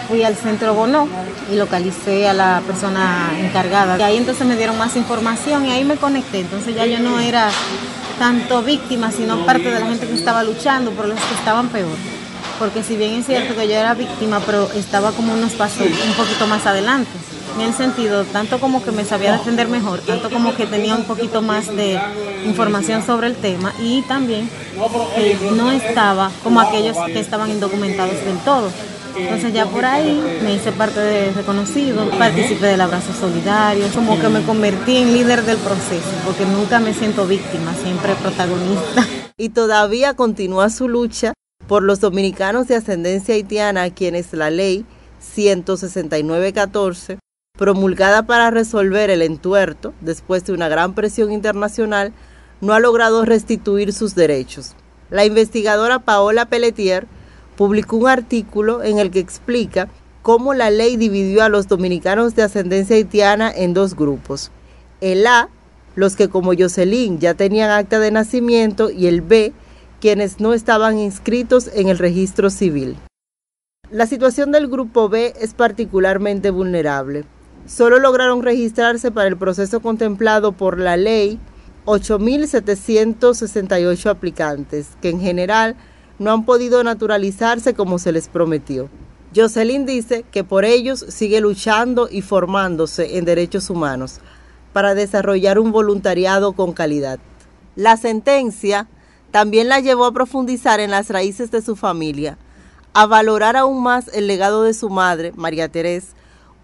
[0.10, 1.08] fui al centro Bono
[1.50, 3.98] y localicé a la persona encargada.
[3.98, 6.42] Y ahí entonces me dieron más información y ahí me conecté.
[6.42, 7.50] Entonces ya yo no era
[8.20, 12.15] tanto víctima, sino parte de la gente que estaba luchando por los que estaban peor
[12.60, 16.14] porque si bien es cierto que yo era víctima, pero estaba como unos pasos un
[16.14, 17.12] poquito más adelante.
[17.56, 21.06] En el sentido, tanto como que me sabía defender mejor, tanto como que tenía un
[21.06, 21.98] poquito más de
[22.46, 24.50] información sobre el tema y también
[25.56, 28.70] no estaba como aquellos que estaban indocumentados del todo.
[29.18, 34.28] Entonces ya por ahí me hice parte de reconocido, participé del abrazo solidario, como que
[34.28, 39.08] me convertí en líder del proceso, porque nunca me siento víctima, siempre protagonista.
[39.38, 41.34] Y todavía continúa su lucha
[41.68, 44.86] por los dominicanos de ascendencia haitiana quienes la ley
[45.36, 47.18] 169.14,
[47.58, 52.14] promulgada para resolver el entuerto después de una gran presión internacional,
[52.62, 54.76] no ha logrado restituir sus derechos.
[55.10, 57.08] La investigadora Paola Pelletier
[57.56, 59.88] publicó un artículo en el que explica
[60.22, 64.52] cómo la ley dividió a los dominicanos de ascendencia haitiana en dos grupos.
[65.02, 65.50] El A,
[65.96, 69.54] los que como Jocelyn ya tenían acta de nacimiento, y el B,
[70.06, 72.96] quienes no estaban inscritos en el registro civil.
[73.90, 77.24] La situación del Grupo B es particularmente vulnerable.
[77.66, 81.40] Solo lograron registrarse para el proceso contemplado por la ley
[81.86, 85.76] 8.768 aplicantes, que en general
[86.20, 88.92] no han podido naturalizarse como se les prometió.
[89.36, 94.20] Jocelyn dice que por ellos sigue luchando y formándose en derechos humanos
[94.72, 97.18] para desarrollar un voluntariado con calidad.
[97.76, 98.88] La sentencia
[99.32, 102.38] también la llevó a profundizar en las raíces de su familia,
[102.94, 106.08] a valorar aún más el legado de su madre, María Terés,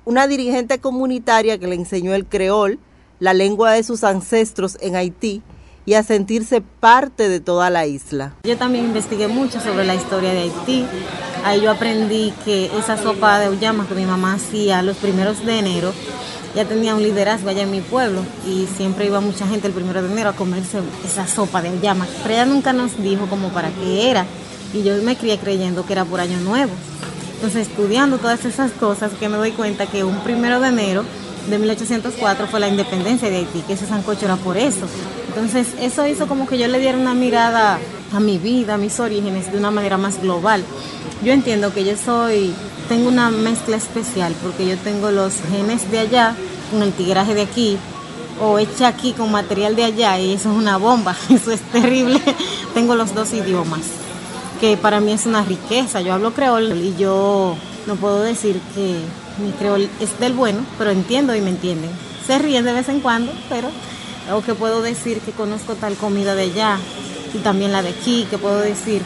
[0.05, 2.79] una dirigente comunitaria que le enseñó el creol,
[3.19, 5.43] la lengua de sus ancestros en Haití,
[5.85, 8.35] y a sentirse parte de toda la isla.
[8.43, 10.85] Yo también investigué mucho sobre la historia de Haití.
[11.43, 15.57] Ahí yo aprendí que esa sopa de uyama que mi mamá hacía los primeros de
[15.57, 15.91] enero
[16.55, 20.01] ya tenía un liderazgo allá en mi pueblo y siempre iba mucha gente el primero
[20.01, 23.69] de enero a comerse esa sopa de llama, pero ella nunca nos dijo como para
[23.69, 24.25] qué era
[24.73, 26.71] y yo me crié creyendo que era por año nuevo.
[27.35, 31.03] Entonces estudiando todas esas cosas que me doy cuenta que un primero de enero
[31.49, 34.85] de 1804 fue la independencia de Haití, que ese sancocho era por eso.
[35.29, 37.79] Entonces eso hizo como que yo le diera una mirada
[38.13, 40.63] a mi vida, a mis orígenes de una manera más global.
[41.23, 42.53] Yo entiendo que yo soy
[42.91, 46.35] tengo una mezcla especial porque yo tengo los genes de allá
[46.69, 47.77] con el tigraje de aquí
[48.41, 52.21] o hecha aquí con material de allá y eso es una bomba, eso es terrible.
[52.73, 53.79] tengo los dos idiomas,
[54.59, 56.01] que para mí es una riqueza.
[56.01, 57.55] Yo hablo creol y yo
[57.87, 58.97] no puedo decir que
[59.41, 61.91] mi creol es del bueno, pero entiendo y me entienden.
[62.27, 63.69] Se ríen de vez en cuando, pero
[64.33, 66.77] o que puedo decir que conozco tal comida de allá
[67.33, 69.01] y también la de aquí, que puedo decir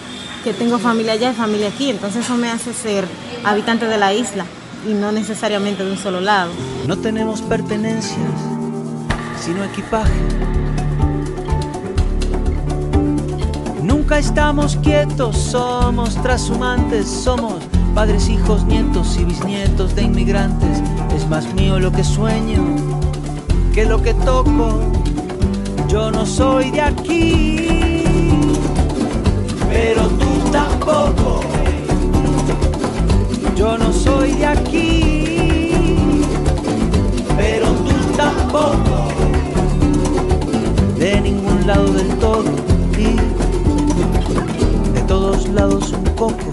[0.46, 3.08] que tengo familia allá y familia aquí, entonces eso me hace ser
[3.44, 4.46] habitante de la isla
[4.88, 6.52] y no necesariamente de un solo lado.
[6.88, 8.20] No tenemos pertenencias,
[9.44, 10.14] sino equipaje.
[13.82, 17.56] Nunca estamos quietos, somos trashumantes, somos
[17.96, 20.84] padres, hijos, nietos y bisnietos de inmigrantes.
[21.16, 22.64] Es más mío lo que sueño
[23.74, 24.80] que lo que toco.
[25.90, 27.85] Yo no soy de aquí,
[29.76, 31.42] pero tú tampoco.
[33.58, 36.22] Yo no soy de aquí,
[37.36, 39.08] pero tú tampoco.
[40.98, 42.52] De ningún lado del todo
[42.98, 43.18] y
[44.94, 46.46] de todos lados un poco.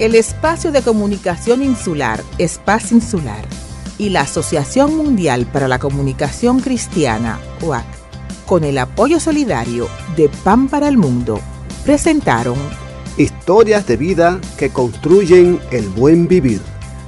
[0.00, 3.44] El Espacio de Comunicación Insular, Espacio Insular,
[3.96, 7.95] y la Asociación Mundial para la Comunicación Cristiana, OAC,
[8.46, 11.40] con el apoyo solidario de Pan para el Mundo,
[11.84, 12.56] presentaron
[13.18, 16.60] Historias de vida que construyen el buen vivir.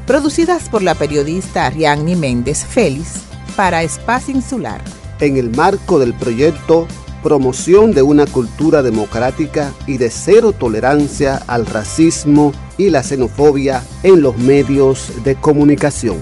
[0.06, 3.20] Producidas por la periodista Ariadne Méndez Félix
[3.56, 4.80] para Espacio Insular.
[5.20, 6.88] En el marco del proyecto
[7.22, 14.22] Promoción de una cultura democrática y de cero tolerancia al racismo y la xenofobia en
[14.22, 16.16] los medios de comunicación.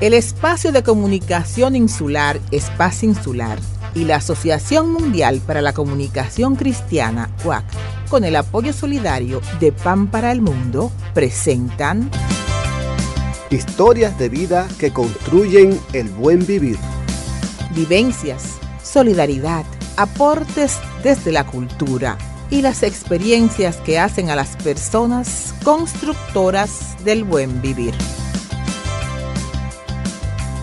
[0.00, 3.58] El Espacio de Comunicación Insular, Espacio Insular,
[3.96, 7.64] y la Asociación Mundial para la Comunicación Cristiana, UAC,
[8.08, 12.08] con el apoyo solidario de Pan para el Mundo, presentan
[13.50, 16.78] Historias de vida que construyen el buen vivir.
[17.74, 19.64] Vivencias, solidaridad,
[19.96, 22.16] aportes desde la cultura
[22.50, 27.94] y las experiencias que hacen a las personas constructoras del buen vivir.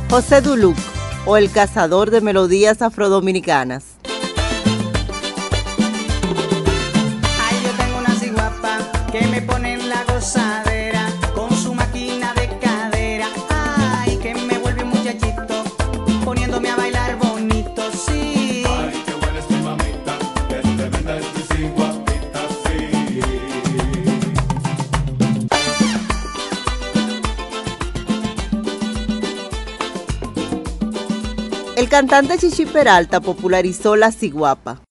[0.09, 0.77] José Duluc
[1.25, 3.95] o el cazador de melodías afrodominicanas.
[31.85, 34.81] El cantante Chichi Peralta popularizó La Ciguapa,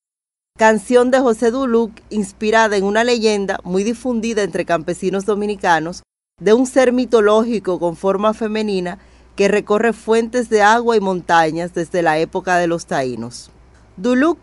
[0.56, 6.04] canción de José Duluc inspirada en una leyenda muy difundida entre campesinos dominicanos
[6.40, 9.00] de un ser mitológico con forma femenina
[9.34, 13.50] que recorre fuentes de agua y montañas desde la época de los taínos.
[13.96, 14.38] Duluc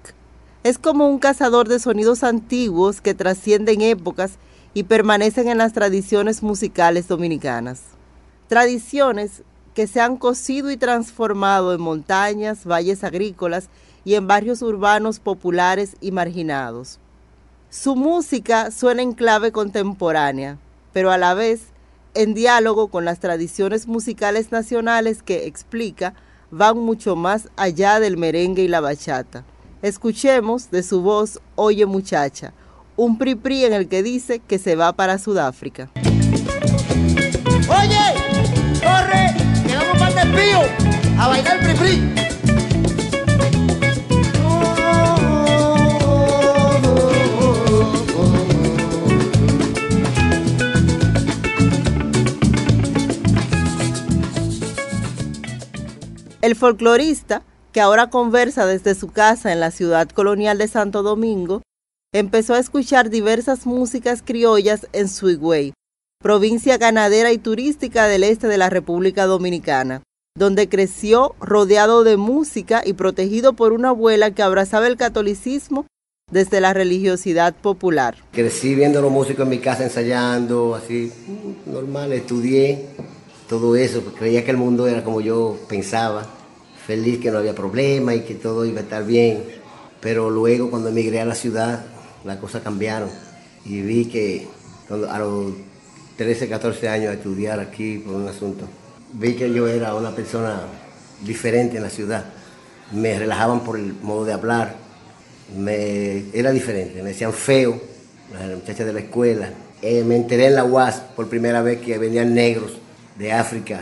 [0.66, 4.34] es como un cazador de sonidos antiguos que trascienden épocas
[4.74, 7.84] y permanecen en las tradiciones musicales dominicanas.
[8.50, 13.70] Tradiciones que se han cosido y transformado en montañas, valles agrícolas
[14.04, 17.00] y en barrios urbanos populares y marginados.
[17.70, 20.58] Su música suena en clave contemporánea,
[20.92, 21.68] pero a la vez
[22.14, 26.14] en diálogo con las tradiciones musicales nacionales que explica
[26.50, 29.46] van mucho más allá del merengue y la bachata.
[29.82, 32.54] Escuchemos de su voz Oye muchacha,
[32.98, 35.90] un pri en el que dice que se va para Sudáfrica.
[37.70, 38.21] Oye,
[41.18, 42.12] a bailar pri.
[56.42, 61.62] El folclorista, que ahora conversa desde su casa en la ciudad colonial de Santo Domingo,
[62.14, 65.74] empezó a escuchar diversas músicas criollas en Suigüey,
[66.20, 70.02] provincia ganadera y turística del este de la República Dominicana,
[70.36, 75.86] donde creció rodeado de música y protegido por una abuela que abrazaba el catolicismo
[76.32, 78.16] desde la religiosidad popular.
[78.32, 81.12] Crecí viendo los músicos en mi casa ensayando, así,
[81.66, 82.88] normal, estudié
[83.50, 86.26] todo eso, creía que el mundo era como yo pensaba,
[86.88, 89.44] feliz que no había problema y que todo iba a estar bien.
[90.00, 91.86] Pero luego cuando emigré a la ciudad,
[92.24, 93.10] las cosas cambiaron
[93.66, 94.48] y vi que
[94.90, 95.54] a los
[96.16, 98.66] 13, 14 años a estudiar aquí por un asunto,
[99.14, 100.62] vi que yo era una persona
[101.24, 102.26] diferente en la ciudad.
[102.92, 104.76] Me relajaban por el modo de hablar,
[105.56, 107.80] me, era diferente, me decían feo,
[108.34, 109.50] las muchachas de la escuela.
[109.82, 112.74] Eh, me enteré en la UAS por primera vez que venían negros
[113.18, 113.82] de África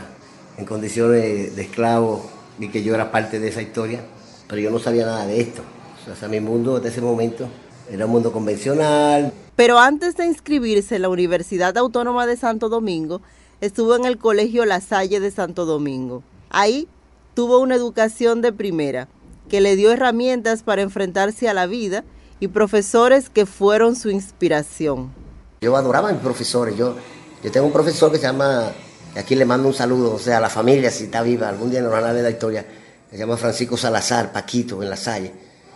[0.56, 4.00] en condiciones de esclavo y que yo era parte de esa historia,
[4.48, 5.62] pero yo no sabía nada de esto.
[6.10, 7.48] O sea, mi mundo desde ese momento
[7.90, 9.32] era un mundo convencional.
[9.56, 13.20] Pero antes de inscribirse en la Universidad Autónoma de Santo Domingo,
[13.60, 16.22] estuvo en el Colegio La Salle de Santo Domingo.
[16.50, 16.88] Ahí
[17.34, 19.08] tuvo una educación de primera,
[19.48, 22.04] que le dio herramientas para enfrentarse a la vida
[22.38, 25.12] y profesores que fueron su inspiración.
[25.60, 26.76] Yo adoraba a mis profesores.
[26.76, 26.96] Yo,
[27.42, 28.72] yo tengo un profesor que se llama
[29.16, 31.80] aquí le mando un saludo, o sea, a la familia, si está viva, algún día
[31.80, 32.64] nos van a ver la historia.
[33.10, 35.32] Se llama Francisco Salazar, Paquito, en la Salle,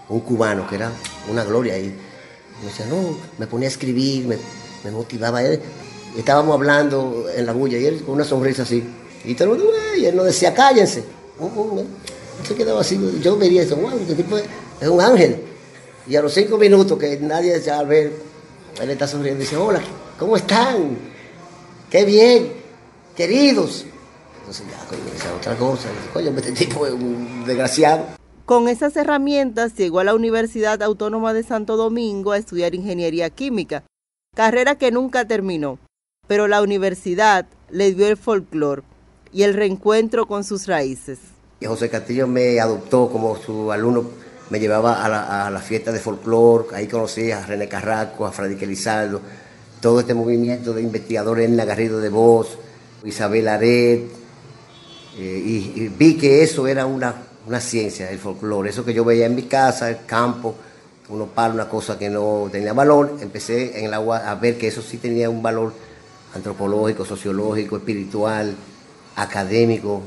[0.08, 0.90] un cubano que era
[1.28, 1.76] una gloria.
[1.78, 1.94] Y
[2.60, 4.38] me decía, no, me ponía a escribir, me,
[4.84, 5.40] me motivaba.
[6.16, 8.84] Estábamos hablando en la bulla y él con una sonrisa así.
[9.24, 9.56] Y, todo,
[9.96, 11.04] y él nos decía, cállense.
[11.38, 11.86] Uh, uh,
[12.46, 12.98] se quedaba así.
[13.22, 15.38] Yo vería eso, wow, este tipo es, un ángel.
[16.06, 18.12] Y a los cinco minutos que nadie se al ver,
[18.80, 19.80] él está sonriendo y dice, hola,
[20.18, 20.98] ¿cómo están?
[21.90, 22.64] ¡Qué bien!
[23.14, 23.86] queridos.
[24.40, 25.88] Entonces ya, coño, esa otra cosa.
[26.12, 28.06] Coño, este tipo es un desgraciado.
[28.44, 33.84] Con esas herramientas llegó a la Universidad Autónoma de Santo Domingo a estudiar ingeniería química,
[34.36, 35.78] carrera que nunca terminó,
[36.26, 38.82] pero la universidad le dio el folclore
[39.32, 41.18] y el reencuentro con sus raíces.
[41.64, 44.04] José Castillo me adoptó como su alumno,
[44.50, 48.62] me llevaba a la, a fiesta de folclore, ahí conocí a René Carraco, a Freddy
[48.62, 49.20] Elizaldo,
[49.80, 52.58] todo este movimiento de investigadores en la Garrido de Voz,
[53.04, 54.02] Isabel Aret,
[55.18, 57.14] eh, y, y vi que eso era una,
[57.46, 60.54] una ciencia, el folclore, eso que yo veía en mi casa, el campo,
[61.08, 64.68] unos palos, una cosa que no tenía valor, empecé en el agua a ver que
[64.68, 65.72] eso sí tenía un valor
[66.34, 68.54] antropológico, sociológico, espiritual,
[69.16, 70.02] académico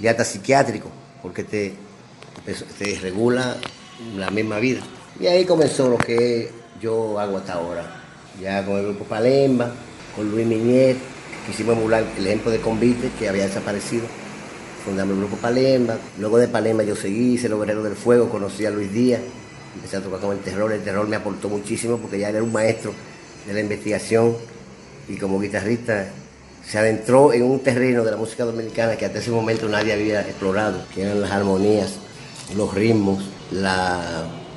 [0.00, 0.88] y hasta psiquiátrico,
[1.22, 1.74] porque te,
[2.78, 3.56] te regula
[4.16, 4.80] la misma vida.
[5.18, 6.50] Y ahí comenzó lo que
[6.80, 8.02] yo hago hasta ahora,
[8.40, 9.72] ya con el grupo Palemba,
[10.14, 10.96] con Luis Miñet,
[11.46, 14.04] quisimos emular el ejemplo de Convite que había desaparecido.
[14.84, 15.96] Fundamos el grupo Palemba.
[16.18, 19.20] Luego de Palemba yo seguí, hice el Obrero del Fuego, conocí a Luis Díaz,
[19.74, 20.72] empecé a tocar con el terror.
[20.72, 22.92] El terror me aportó muchísimo porque ya era un maestro
[23.46, 24.36] de la investigación
[25.08, 26.06] y como guitarrista
[26.66, 30.22] se adentró en un terreno de la música dominicana que hasta ese momento nadie había
[30.22, 31.96] explorado, que eran las armonías,
[32.56, 34.00] los ritmos, la,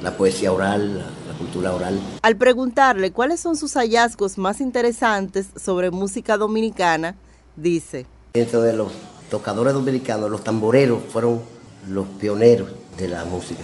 [0.02, 2.00] la poesía oral, la, la cultura oral.
[2.22, 7.16] Al preguntarle cuáles son sus hallazgos más interesantes sobre música dominicana,
[7.56, 8.92] dice, Dentro de los
[9.30, 11.42] tocadores dominicanos, los tamboreros fueron
[11.90, 13.64] los pioneros de la música,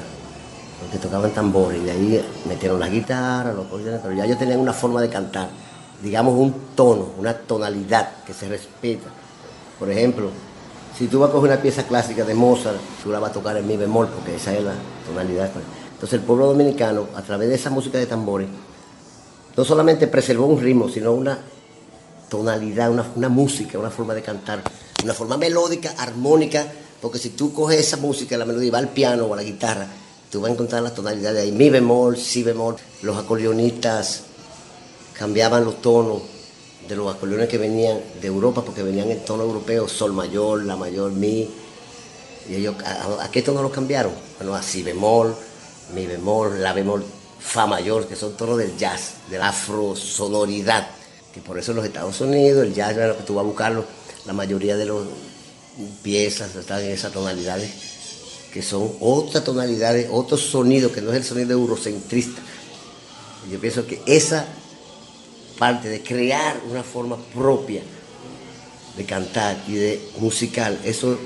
[0.81, 4.37] los que tocaban tambores, y de ahí metieron la guitarra, los acordeones, pero ya ellos
[4.37, 5.49] tenían una forma de cantar,
[6.03, 9.07] digamos un tono, una tonalidad que se respeta.
[9.79, 10.29] Por ejemplo,
[10.97, 13.55] si tú vas a coger una pieza clásica de Mozart, tú la vas a tocar
[13.55, 14.73] en mi bemol, porque esa es la
[15.07, 15.49] tonalidad.
[15.93, 18.49] Entonces el pueblo dominicano, a través de esa música de tambores,
[19.55, 21.39] no solamente preservó un ritmo, sino una
[22.27, 24.61] tonalidad, una, una música, una forma de cantar,
[25.03, 26.65] una forma melódica, armónica,
[27.01, 29.87] porque si tú coges esa música, la melodía, va al piano o a la guitarra,
[30.29, 34.32] tú vas a encontrar las tonalidades ahí, mi bemol, si bemol, los acordeonistas
[35.13, 36.21] cambiaban los tonos
[36.87, 40.75] de los acordeones que venían de Europa, porque venían en tono europeo, sol mayor, la
[40.75, 41.49] mayor, mi,
[42.49, 44.11] y ellos, ¿a, a qué tono los cambiaron?
[44.37, 45.35] Bueno, a si bemol,
[45.93, 47.03] mi bemol, la bemol,
[47.39, 50.87] fa mayor, que son tonos del jazz, de la afrosonoridad,
[51.33, 53.85] que por eso los Estados Unidos, el jazz lo que tú vas a buscarlo,
[54.25, 54.97] la mayoría de las
[56.01, 57.71] piezas están en esas tonalidades,
[58.53, 62.41] que son otras tonalidades, otro sonido, que no es el sonido eurocentrista.
[63.51, 64.45] Yo pienso que esa
[65.57, 67.81] parte de crear una forma propia
[68.97, 71.19] de cantar y de musical, eso es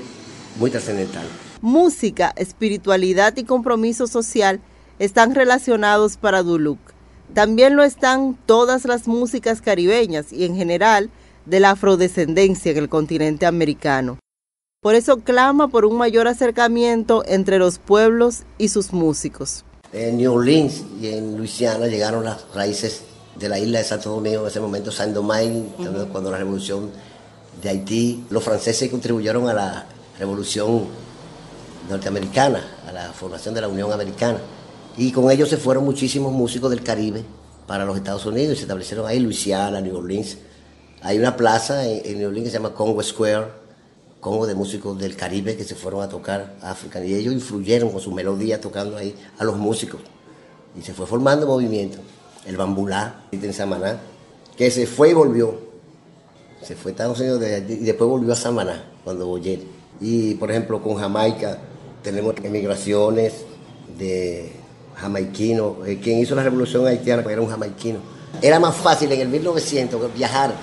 [0.58, 1.26] muy trascendental.
[1.60, 4.60] música, espiritualidad y compromiso social
[4.98, 6.78] están relacionados para Duluc.
[7.34, 11.10] También lo están todas las músicas caribeñas y en general
[11.46, 14.18] de la afrodescendencia en el continente americano.
[14.80, 19.64] Por eso clama por un mayor acercamiento entre los pueblos y sus músicos.
[19.92, 23.02] En New Orleans y en Luisiana llegaron las raíces
[23.38, 25.68] de la isla de Santo Domingo en ese momento, Saint Domingue,
[26.10, 26.90] cuando la revolución
[27.62, 29.86] de Haití, los franceses contribuyeron a la
[30.18, 30.86] revolución
[31.88, 34.38] norteamericana, a la formación de la Unión Americana.
[34.96, 37.24] Y con ellos se fueron muchísimos músicos del Caribe
[37.66, 40.38] para los Estados Unidos y se establecieron ahí, Luisiana, New Orleans.
[41.02, 43.46] Hay una plaza en, en New Orleans que se llama Congo Square,
[44.20, 47.90] Congo de músicos del Caribe que se fueron a tocar a África y ellos influyeron
[47.90, 50.00] con su melodía tocando ahí a los músicos.
[50.76, 51.98] Y se fue formando movimiento.
[52.48, 54.00] El bambulá en Samaná,
[54.56, 55.60] que se fue y volvió.
[56.62, 59.60] Se fue a Estados Unidos y después volvió a Samaná cuando Boyer.
[60.00, 61.58] Y por ejemplo con Jamaica
[62.02, 63.44] tenemos emigraciones
[63.98, 64.50] de
[64.96, 65.86] jamaiquinos.
[65.86, 67.98] Eh, quien hizo la revolución haitiana era un jamaiquino.
[68.40, 70.54] Era más fácil en el 1900 viajar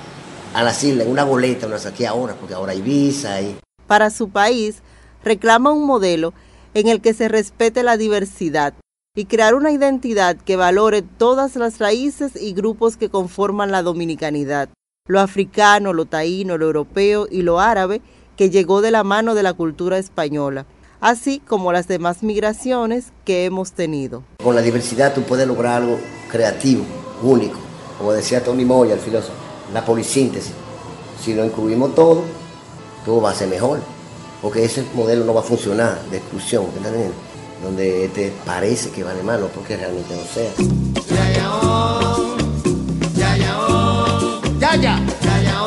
[0.55, 3.37] a las islas en una boleta, una aquí ahora, porque ahora hay visa.
[3.85, 4.81] Para su país,
[5.23, 6.33] reclama un modelo
[6.73, 8.73] en el que se respete la diversidad
[9.15, 14.69] y crear una identidad que valore todas las raíces y grupos que conforman la dominicanidad,
[15.07, 18.01] lo africano, lo taíno, lo europeo y lo árabe,
[18.35, 20.65] que llegó de la mano de la cultura española,
[20.99, 24.23] así como las demás migraciones que hemos tenido.
[24.43, 25.97] Con la diversidad tú puedes lograr algo
[26.29, 26.83] creativo,
[27.23, 27.57] único,
[27.97, 29.37] como decía Tony Moya, el filósofo,
[29.73, 30.53] la polisíntesis.
[31.23, 32.23] Si lo incluimos todo,
[33.05, 33.79] todo va a ser mejor,
[34.41, 37.11] porque ese modelo no va a funcionar de exclusión, ¿entiendes?
[37.65, 40.51] Donde te parece que vale más, no porque realmente no sea.
[41.09, 42.37] Ya, ya, oh,
[43.15, 45.64] ya, ya, oh, ya, ya, ya, ya, oh,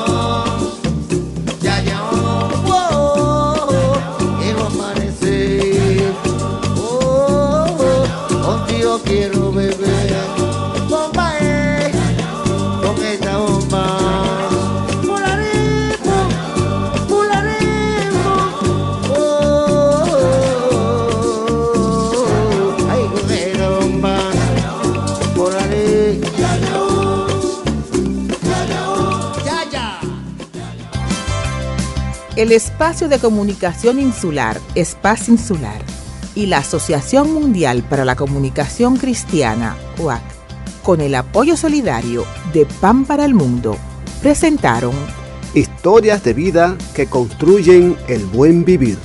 [32.48, 35.82] El Espacio de Comunicación Insular, Espacio Insular,
[36.34, 40.22] y la Asociación Mundial para la Comunicación Cristiana, OAC,
[40.82, 42.24] con el apoyo solidario
[42.54, 43.76] de Pan para el Mundo,
[44.22, 44.94] presentaron
[45.52, 48.96] Historias de vida que construyen el buen vivir.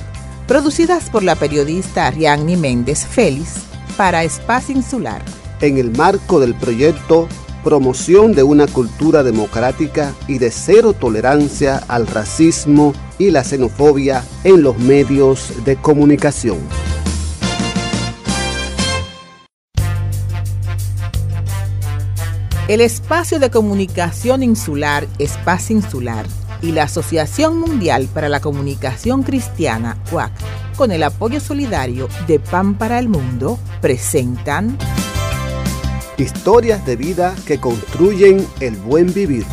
[0.48, 3.56] Producidas por la periodista Ariadne Méndez Félix
[3.98, 5.22] para Espacio Insular.
[5.60, 7.28] En el marco del proyecto
[7.64, 14.62] Promoción de una cultura democrática y de cero tolerancia al racismo y la xenofobia en
[14.62, 16.58] los medios de comunicación.
[22.68, 26.26] El Espacio de Comunicación Insular, Espacio Insular,
[26.60, 30.32] y la Asociación Mundial para la Comunicación Cristiana, UAC,
[30.76, 34.76] con el apoyo solidario de Pan para el Mundo, presentan
[36.16, 39.44] Historias de vida que construyen el buen vivir.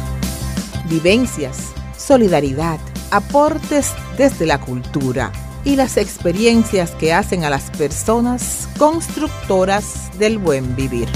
[0.88, 5.32] Vivencias, solidaridad, aportes desde la cultura
[5.66, 11.08] y las experiencias que hacen a las personas constructoras del buen vivir.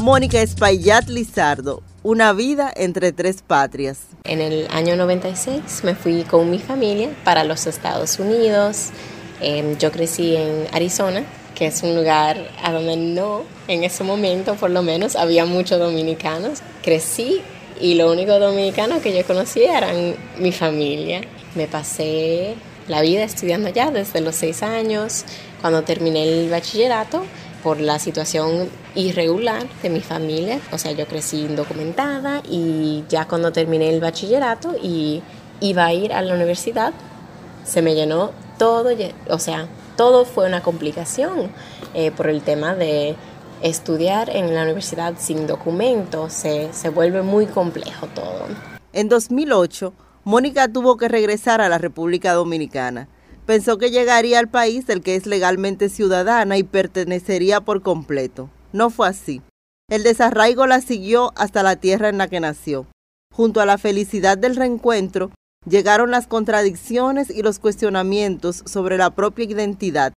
[0.00, 3.98] Mónica Espaillat Lizardo, Una vida entre tres patrias.
[4.24, 8.88] En el año 96 me fui con mi familia para los Estados Unidos.
[9.42, 11.22] Eh, yo crecí en Arizona,
[11.54, 15.78] que es un lugar a donde no, en ese momento por lo menos, había muchos
[15.78, 16.60] dominicanos.
[16.82, 17.42] Crecí
[17.78, 21.20] y lo único dominicano que yo conocía eran mi familia.
[21.54, 22.54] Me pasé
[22.88, 25.26] la vida estudiando allá desde los seis años.
[25.60, 27.22] Cuando terminé el bachillerato,
[27.62, 30.60] por la situación irregular de mi familia.
[30.72, 35.22] O sea, yo crecí indocumentada y ya cuando terminé el bachillerato y
[35.60, 36.92] iba a ir a la universidad,
[37.64, 38.90] se me llenó todo,
[39.28, 41.50] o sea, todo fue una complicación
[41.94, 43.16] eh, por el tema de
[43.62, 48.46] estudiar en la universidad sin documentos, se, se vuelve muy complejo todo.
[48.92, 49.92] En 2008,
[50.24, 53.08] Mónica tuvo que regresar a la República Dominicana
[53.46, 58.50] Pensó que llegaría al país del que es legalmente ciudadana y pertenecería por completo.
[58.72, 59.42] No fue así.
[59.88, 62.86] El desarraigo la siguió hasta la tierra en la que nació.
[63.34, 65.32] Junto a la felicidad del reencuentro,
[65.68, 70.12] llegaron las contradicciones y los cuestionamientos sobre la propia identidad,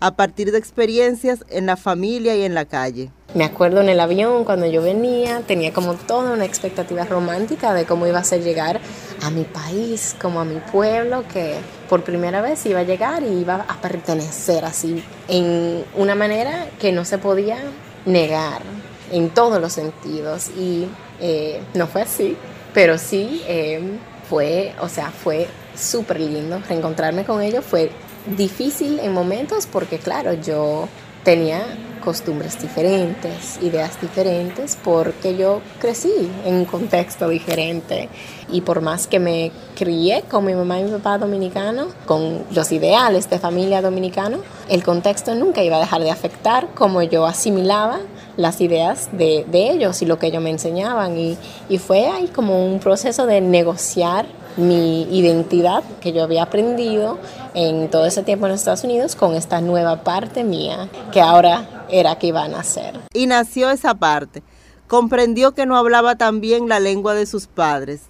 [0.00, 3.10] a partir de experiencias en la familia y en la calle.
[3.34, 7.84] Me acuerdo en el avión cuando yo venía, tenía como toda una expectativa romántica de
[7.84, 8.80] cómo iba a ser llegar
[9.22, 11.56] a mi país, como a mi pueblo, que
[11.88, 16.92] por primera vez iba a llegar y iba a pertenecer así, en una manera que
[16.92, 17.58] no se podía
[18.06, 18.62] negar
[19.10, 20.50] en todos los sentidos.
[20.56, 20.86] Y
[21.20, 22.36] eh, no fue así,
[22.74, 23.80] pero sí eh,
[24.28, 27.90] fue, o sea, fue súper lindo reencontrarme con ellos, fue
[28.36, 30.88] difícil en momentos porque claro, yo
[31.24, 31.62] tenía
[32.08, 36.10] costumbres diferentes, ideas diferentes, porque yo crecí
[36.46, 38.08] en un contexto diferente.
[38.50, 42.72] Y por más que me crié con mi mamá y mi papá dominicano, con los
[42.72, 44.38] ideales de familia dominicano,
[44.70, 47.98] el contexto nunca iba a dejar de afectar como yo asimilaba
[48.38, 51.18] las ideas de, ellos y lo que ellos me enseñaban.
[51.18, 51.36] Y,
[51.68, 54.24] y fue ahí como un proceso de negociar
[54.58, 57.18] mi identidad que yo había aprendido
[57.54, 62.18] en todo ese tiempo en Estados Unidos con esta nueva parte mía que ahora era
[62.18, 63.00] que iba a nacer.
[63.14, 64.42] Y nació esa parte.
[64.88, 68.02] Comprendió que no hablaba tan bien la lengua de sus padres.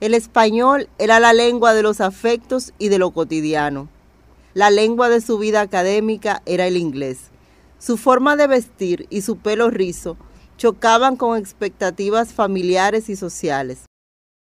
[0.00, 3.88] El español era la lengua de los afectos y de lo cotidiano.
[4.52, 7.30] La lengua de su vida académica era el inglés.
[7.78, 10.16] Su forma de vestir y su pelo rizo
[10.58, 13.86] chocaban con expectativas familiares y sociales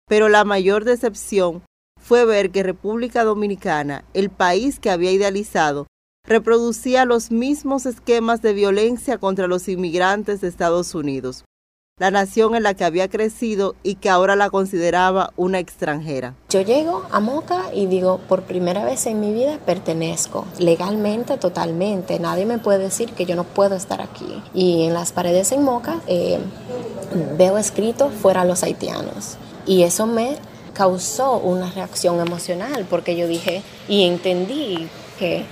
[0.08, 1.64] pero la mayor decepción
[2.00, 5.88] fue ver que República Dominicana, el país que había idealizado,
[6.26, 11.46] reproducía los mismos esquemas de violencia contra los inmigrantes de Estados Unidos,
[12.00, 16.34] la nación en la que había crecido y que ahora la consideraba una extranjera.
[16.50, 22.20] Yo llego a Moca y digo, por primera vez en mi vida pertenezco, legalmente, totalmente.
[22.20, 24.42] Nadie me puede decir que yo no puedo estar aquí.
[24.54, 26.40] Y en las paredes en Moca eh,
[27.38, 29.38] veo escrito fuera los haitianos.
[29.66, 30.36] Y eso me
[30.74, 34.88] causó una reacción emocional porque yo dije y entendí
[35.20, 35.46] que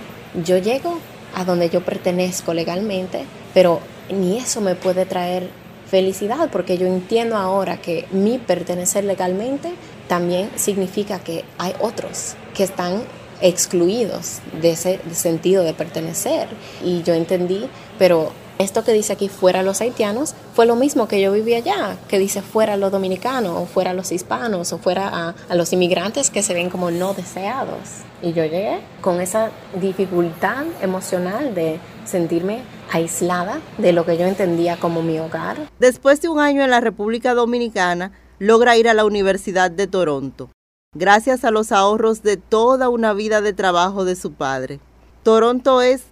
[0.44, 0.98] yo llego
[1.34, 5.48] a donde yo pertenezco legalmente, pero ni eso me puede traer
[5.86, 9.72] felicidad porque yo entiendo ahora que mi pertenecer legalmente
[10.08, 13.02] también significa que hay otros que están
[13.42, 16.48] excluidos de ese sentido de pertenecer.
[16.84, 18.32] Y yo entendí, pero
[18.62, 22.20] Esto que dice aquí fuera los haitianos fue lo mismo que yo viví allá, que
[22.20, 26.44] dice fuera los dominicanos, o fuera los hispanos, o fuera a, a los inmigrantes que
[26.44, 27.80] se ven como no deseados.
[28.22, 29.50] Y yo llegué con esa
[29.80, 35.56] dificultad emocional de sentirme aislada de lo que yo entendía como mi hogar.
[35.80, 40.50] Después de un año en la República Dominicana, logra ir a la Universidad de Toronto,
[40.94, 44.78] gracias a los ahorros de toda una vida de trabajo de su padre.
[45.24, 46.04] Toronto es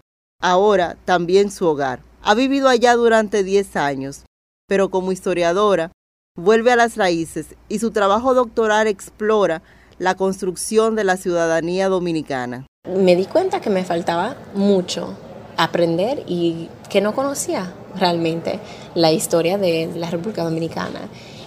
[0.42, 2.09] ahora también su hogar.
[2.22, 4.24] Ha vivido allá durante 10 años,
[4.68, 5.90] pero como historiadora,
[6.36, 9.62] vuelve a las raíces y su trabajo doctoral explora
[9.98, 12.66] la construcción de la ciudadanía dominicana.
[12.86, 15.16] Me di cuenta que me faltaba mucho
[15.56, 18.60] aprender y que no conocía realmente
[18.94, 21.00] la historia de la República Dominicana.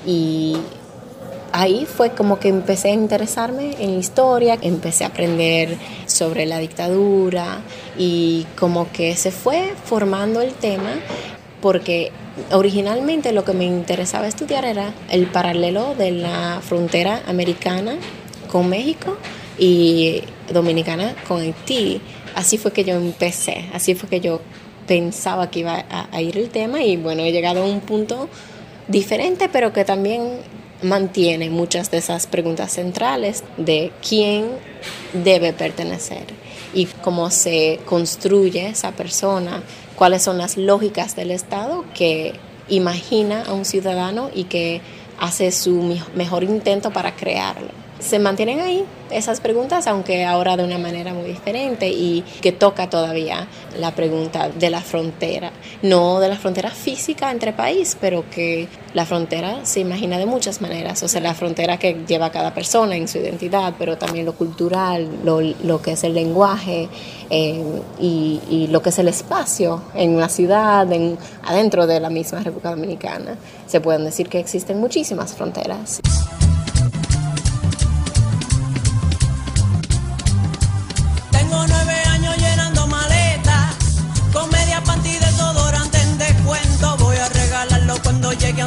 [0.05, 0.57] Y
[1.53, 5.77] ahí fue como que empecé a interesarme en historia, empecé a aprender
[6.07, 7.61] sobre la dictadura
[7.97, 10.95] y como que se fue formando el tema
[11.61, 12.11] porque
[12.51, 17.95] originalmente lo que me interesaba estudiar era el paralelo de la frontera americana
[18.51, 19.15] con México
[19.57, 22.01] y dominicana con Haití.
[22.35, 24.41] Así fue que yo empecé, así fue que yo
[24.87, 28.27] pensaba que iba a, ir el tema y bueno, he llegado a un punto
[28.87, 30.39] diferente, pero que también
[30.83, 34.49] mantiene muchas de esas preguntas centrales de quién
[35.13, 36.25] debe pertenecer
[36.73, 39.63] y cómo se construye esa persona,
[39.95, 42.33] cuáles son las lógicas del Estado que
[42.69, 44.81] imagina a un ciudadano y que
[45.19, 50.77] hace su mejor intento para crearlo se mantienen ahí esas preguntas, aunque ahora de una
[50.77, 53.47] manera muy diferente y que toca todavía
[53.79, 55.51] la pregunta de la frontera,
[55.81, 60.61] no de la frontera física entre país, pero que la frontera se imagina de muchas
[60.61, 64.33] maneras, o sea, la frontera que lleva cada persona en su identidad, pero también lo
[64.33, 66.89] cultural, lo, lo que es el lenguaje
[67.29, 67.63] eh,
[67.99, 72.39] y, y, lo que es el espacio en una ciudad, en, adentro de la misma
[72.39, 73.37] República Dominicana.
[73.67, 76.01] Se pueden decir que existen muchísimas fronteras.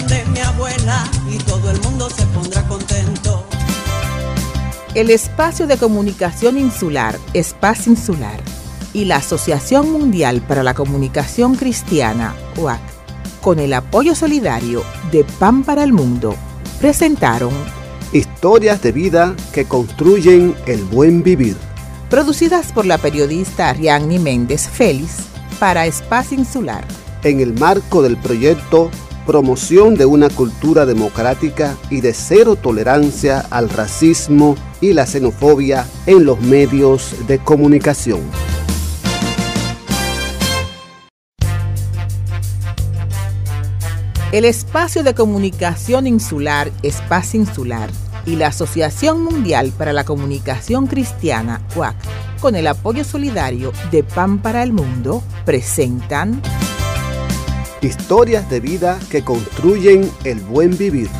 [0.00, 3.46] De mi abuela y todo el mundo se pondrá contento.
[4.94, 8.40] El Espacio de Comunicación Insular, Espacio Insular,
[8.92, 12.80] y la Asociación Mundial para la Comunicación Cristiana, OAC,
[13.40, 14.82] con el apoyo solidario
[15.12, 16.34] de Pan para el Mundo,
[16.80, 17.52] presentaron
[18.12, 21.56] Historias de vida que construyen el buen vivir.
[22.08, 25.24] Producidas por la periodista Ariadne Méndez Félix
[25.58, 26.84] para Espacio Insular.
[27.24, 28.90] En el marco del proyecto
[29.26, 36.24] promoción de una cultura democrática y de cero tolerancia al racismo y la xenofobia en
[36.24, 38.20] los medios de comunicación.
[44.32, 47.90] El espacio de comunicación insular, Espacio Insular,
[48.26, 51.96] y la Asociación Mundial para la Comunicación Cristiana, UAC,
[52.40, 56.42] con el apoyo solidario de Pan para el Mundo, presentan
[57.82, 61.10] Historias de vida que construyen el buen vivir.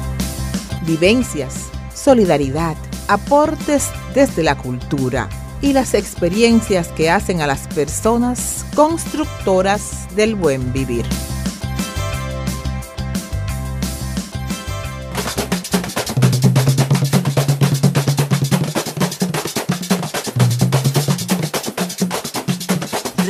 [0.87, 2.77] Vivencias, solidaridad,
[3.09, 5.29] aportes desde la cultura
[5.61, 11.05] y las experiencias que hacen a las personas constructoras del buen vivir.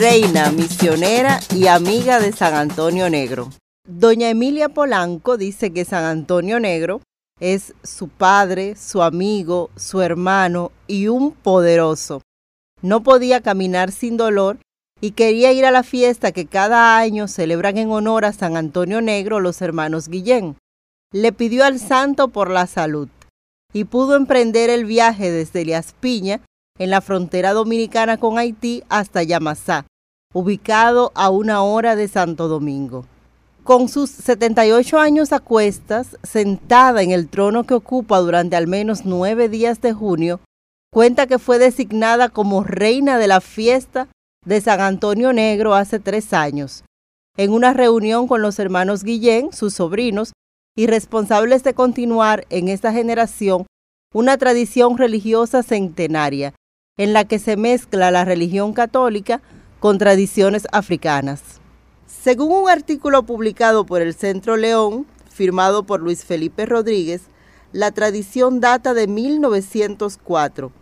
[0.09, 3.51] Reina, misionera y amiga de San Antonio Negro.
[3.89, 7.01] Doña Emilia Polanco dice que San Antonio Negro
[7.41, 12.23] es su padre, su amigo, su hermano y un poderoso.
[12.83, 14.59] No podía caminar sin dolor
[15.01, 19.01] y quería ir a la fiesta que cada año celebran en honor a San Antonio
[19.01, 20.57] Negro los hermanos Guillén.
[21.13, 23.09] Le pidió al santo por la salud
[23.73, 26.43] y pudo emprender el viaje desde Elias Piña
[26.79, 29.85] en la frontera dominicana con Haití hasta Yamasá,
[30.37, 33.07] ubicado a una hora de Santo Domingo.
[33.64, 39.07] Con sus 78 años a cuestas, sentada en el trono que ocupa durante al menos
[39.07, 40.41] nueve días de junio,
[40.93, 44.09] cuenta que fue designada como reina de la fiesta
[44.45, 46.84] de San Antonio Negro hace tres años,
[47.39, 50.34] en una reunión con los hermanos Guillén, sus sobrinos,
[50.76, 53.64] y responsables de continuar en esta generación
[54.12, 56.53] una tradición religiosa centenaria
[56.99, 59.41] en la que se mezcla la religión católica
[59.81, 61.43] con tradiciones africanas.
[62.07, 67.22] Según un artículo publicado por el Centro León, firmado por Luis Felipe Rodríguez,
[67.72, 70.72] la tradición data de 1904,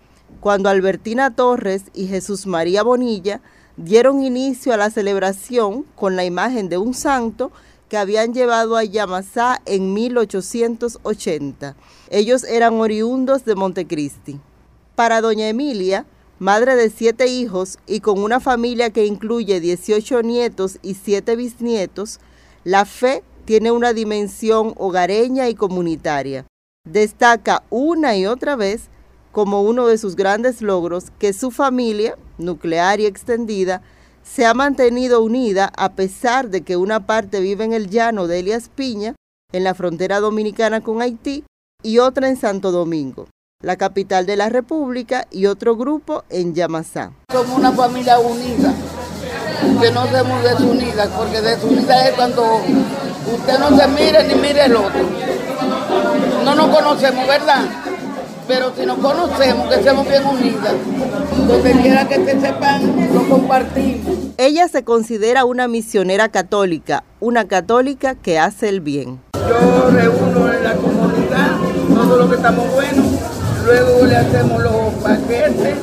[0.41, 3.41] cuando Albertina Torres y Jesús María Bonilla
[3.77, 7.51] dieron inicio a la celebración con la imagen de un santo
[7.89, 11.77] que habían llevado a Yamasá en 1880.
[12.11, 14.41] Ellos eran oriundos de Montecristi.
[14.95, 16.07] Para doña Emilia,
[16.39, 22.21] madre de siete hijos y con una familia que incluye 18 nietos y 7 bisnietos,
[22.65, 26.47] la fe tiene una dimensión hogareña y comunitaria.
[26.89, 28.89] Destaca una y otra vez
[29.33, 33.83] como uno de sus grandes logros que su familia, nuclear y extendida,
[34.23, 38.41] se ha mantenido unida a pesar de que una parte vive en el llano de
[38.41, 39.15] Elias Piña,
[39.53, 41.45] en la frontera dominicana con Haití,
[41.83, 43.27] y otra en Santo Domingo,
[43.65, 47.13] la capital de la República, y otro grupo en Yamasá.
[47.33, 48.75] Somos una familia unida,
[49.81, 52.45] que no somos desunidas, porque desunida es cuando
[53.35, 55.01] usted no se mire ni mire el otro.
[56.45, 57.65] No nos conocemos, ¿verdad?
[58.47, 60.75] Pero si nos conocemos, que seamos bien unidas.
[61.49, 64.15] Donde quiera que te sepan, lo compartimos.
[64.37, 69.21] Ella se considera una misionera católica, una católica que hace el bien.
[69.33, 73.04] Yo reúno en la comunidad todo lo que estamos buenos,
[73.65, 75.77] luego le hacemos los paquetes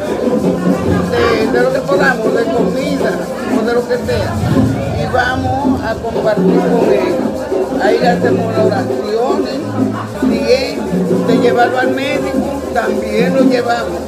[1.51, 3.11] de, lo que podamos, de comida
[3.57, 4.33] o de lo que sea,
[5.01, 7.81] y vamos a compartir con ellos.
[7.81, 9.59] Ahí le hacemos las oraciones,
[10.23, 13.99] bien, de llevarlo al médico, también lo llevamos.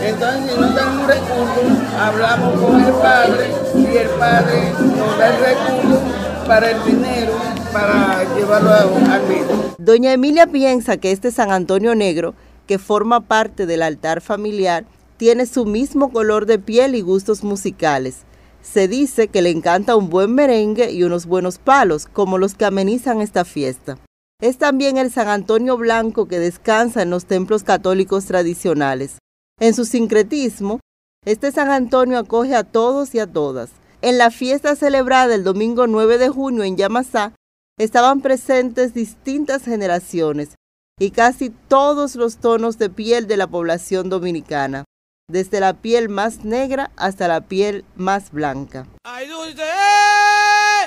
[0.00, 5.40] Entonces, si no tenemos recursos, hablamos con el padre y el padre nos da el
[5.40, 6.00] recurso
[6.46, 7.32] para el dinero
[7.72, 9.74] para llevarlo al médico.
[9.78, 12.34] Doña Emilia piensa que este San Antonio Negro,
[12.66, 14.84] que forma parte del altar familiar,
[15.16, 18.22] tiene su mismo color de piel y gustos musicales.
[18.62, 22.64] Se dice que le encanta un buen merengue y unos buenos palos, como los que
[22.64, 23.98] amenizan esta fiesta.
[24.40, 29.18] Es también el San Antonio Blanco que descansa en los templos católicos tradicionales.
[29.60, 30.80] En su sincretismo,
[31.24, 33.70] este San Antonio acoge a todos y a todas.
[34.02, 37.32] En la fiesta celebrada el domingo 9 de junio en Yamasá,
[37.78, 40.54] estaban presentes distintas generaciones
[40.98, 44.84] y casi todos los tonos de piel de la población dominicana,
[45.28, 48.86] desde la piel más negra hasta la piel más blanca.
[49.04, 49.64] Ay, dulce,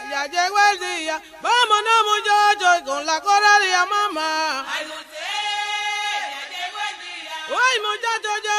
[0.10, 1.22] ya llegó el día.
[1.42, 4.66] Vámonos, muchachos, con la coralía, mamá.
[4.72, 5.28] Ay, dulce,
[6.32, 7.36] ya llegó el día.
[7.48, 8.57] Ay, muchachos, ya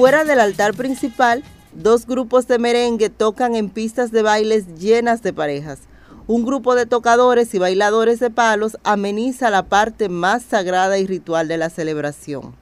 [0.00, 1.44] Fuera del altar principal,
[1.74, 5.80] dos grupos de merengue tocan en pistas de bailes llenas de parejas.
[6.26, 11.48] Un grupo de tocadores y bailadores de palos ameniza la parte más sagrada y ritual
[11.48, 12.56] de la celebración.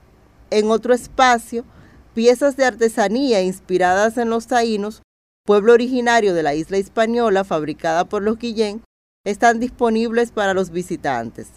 [0.51, 1.65] En otro espacio,
[2.13, 5.03] piezas de artesanía inspiradas en los taínos,
[5.47, 8.83] pueblo originario de la isla española fabricada por los Guillén,
[9.25, 11.51] están disponibles para los visitantes.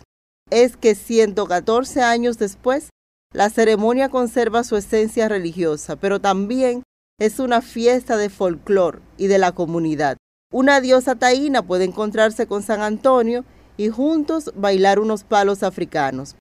[0.51, 2.89] Es que 114 años después,
[3.33, 6.83] la ceremonia conserva su esencia religiosa, pero también
[7.19, 10.17] es una fiesta de folclor y de la comunidad.
[10.51, 13.45] Una diosa taína puede encontrarse con San Antonio
[13.77, 16.35] y juntos bailar unos palos africanos.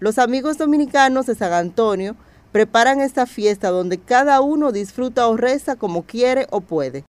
[0.00, 2.16] Los amigos dominicanos de San Antonio
[2.50, 7.04] preparan esta fiesta donde cada uno disfruta o reza como quiere o puede.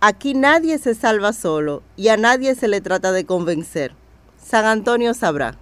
[0.00, 3.92] Aquí nadie se salva solo y a nadie se le trata de convencer.
[4.42, 5.58] San Antonio sabrá.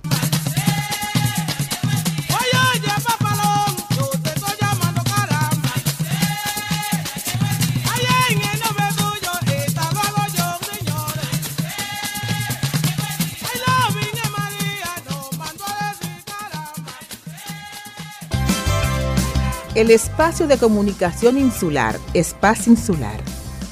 [19.77, 23.21] El Espacio de Comunicación Insular, Espacio Insular,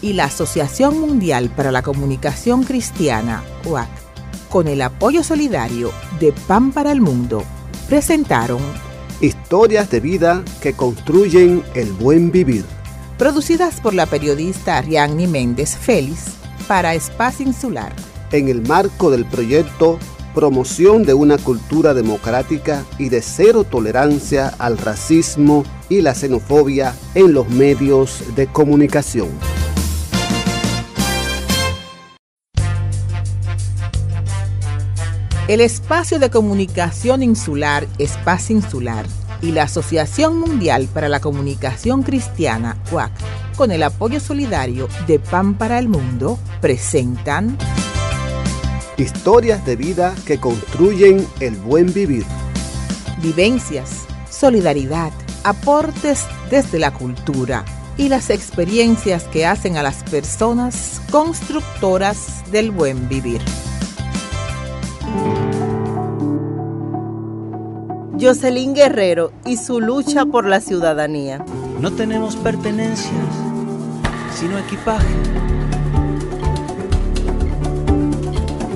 [0.03, 3.89] y la Asociación Mundial para la Comunicación Cristiana, OAC,
[4.51, 7.43] con el apoyo solidario de Pan para el Mundo,
[7.89, 8.61] presentaron
[9.23, 12.67] Historias de vida que construyen el buen vivir.
[13.17, 16.35] producidas por la periodista Ariadne Méndez Félix
[16.69, 17.95] para Espacio Insular.
[18.31, 19.99] en el marco del proyecto
[20.35, 27.33] Promoción de una cultura democrática y de cero tolerancia al racismo y la xenofobia en
[27.33, 29.29] los medios de comunicación.
[35.47, 39.07] El Espacio de Comunicación Insular, Espacio Insular,
[39.41, 43.13] y la Asociación Mundial para la Comunicación Cristiana, UAC,
[43.57, 47.57] con el apoyo solidario de Pan para el Mundo, presentan
[48.97, 52.25] Historias de vida que construyen el buen vivir.
[53.21, 57.65] Vivencias, solidaridad, aportes desde la cultura
[57.97, 63.41] y las experiencias que hacen a las personas constructoras del buen vivir.
[68.21, 71.45] Jocelyn Guerrero y su lucha por la ciudadanía.
[71.81, 73.11] No tenemos pertenencias,
[74.39, 75.54] sino equipaje.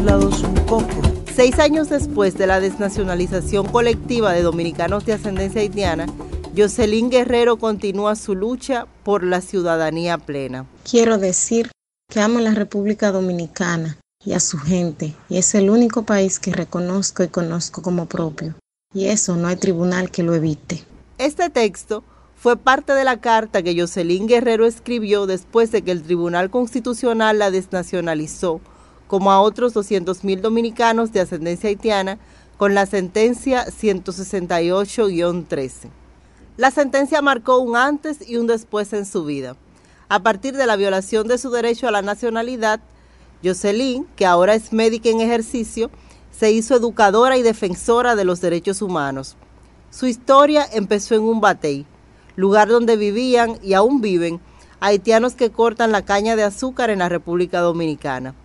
[0.00, 0.86] un poco.
[1.34, 6.06] Seis años después de la desnacionalización colectiva de dominicanos de ascendencia haitiana,
[6.56, 10.64] Jocelyn Guerrero continúa su lucha por la ciudadanía plena.
[10.90, 11.70] Quiero decir
[12.10, 16.52] que amo la República Dominicana y a su gente, y es el único país que
[16.52, 18.54] reconozco y conozco como propio,
[18.94, 20.82] y eso no hay tribunal que lo evite.
[21.18, 22.04] Este texto
[22.36, 27.38] fue parte de la carta que Jocelyn Guerrero escribió después de que el Tribunal Constitucional
[27.38, 28.62] la desnacionalizó,
[29.10, 32.20] como a otros 200.000 dominicanos de ascendencia haitiana,
[32.56, 35.88] con la sentencia 168-13.
[36.56, 39.56] La sentencia marcó un antes y un después en su vida.
[40.08, 42.78] A partir de la violación de su derecho a la nacionalidad,
[43.42, 45.90] Jocelyn, que ahora es médica en ejercicio,
[46.30, 49.34] se hizo educadora y defensora de los derechos humanos.
[49.90, 51.84] Su historia empezó en un batey,
[52.36, 54.40] lugar donde vivían y aún viven
[54.78, 58.36] haitianos que cortan la caña de azúcar en la República Dominicana.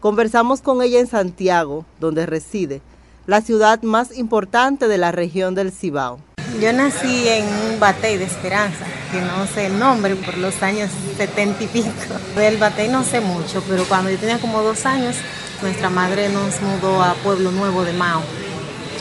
[0.00, 2.80] Conversamos con ella en Santiago, donde reside,
[3.26, 6.20] la ciudad más importante de la región del Cibao.
[6.60, 10.90] Yo nací en un batey de Esperanza, que no sé el nombre, por los años
[11.16, 11.90] setenta y pico.
[12.36, 15.16] Del batey no sé mucho, pero cuando yo tenía como dos años,
[15.62, 18.22] nuestra madre nos mudó a Pueblo Nuevo de Mao.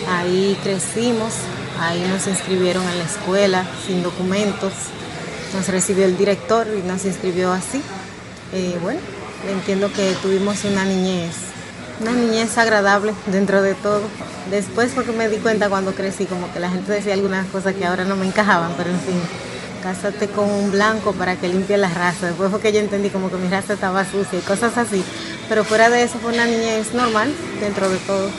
[0.09, 1.33] Ahí crecimos,
[1.79, 4.73] ahí nos inscribieron en la escuela sin documentos.
[5.53, 7.81] Nos recibió el director y nos inscribió así.
[8.51, 8.99] Eh, bueno,
[9.49, 11.35] entiendo que tuvimos una niñez,
[12.01, 14.01] una niñez agradable dentro de todo.
[14.49, 17.85] Después porque me di cuenta cuando crecí, como que la gente decía algunas cosas que
[17.85, 19.19] ahora no me encajaban, pero en fin,
[19.83, 22.27] cásate con un blanco para que limpie la raza.
[22.27, 25.03] Después fue que yo entendí como que mi raza estaba sucia y cosas así.
[25.49, 28.29] Pero fuera de eso fue una niñez normal dentro de todo.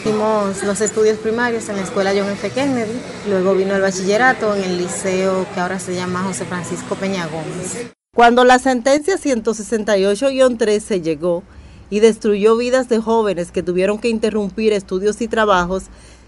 [0.00, 2.50] Hicimos los estudios primarios en la escuela John F.
[2.50, 2.98] Kennedy,
[3.28, 7.97] luego vino el bachillerato en el liceo que ahora se llama José Francisco Peña Gómez.
[8.18, 11.44] Cuando la sentencia 168-13 llegó
[11.88, 15.84] y destruyó vidas de jóvenes que tuvieron que interrumpir estudios y trabajos,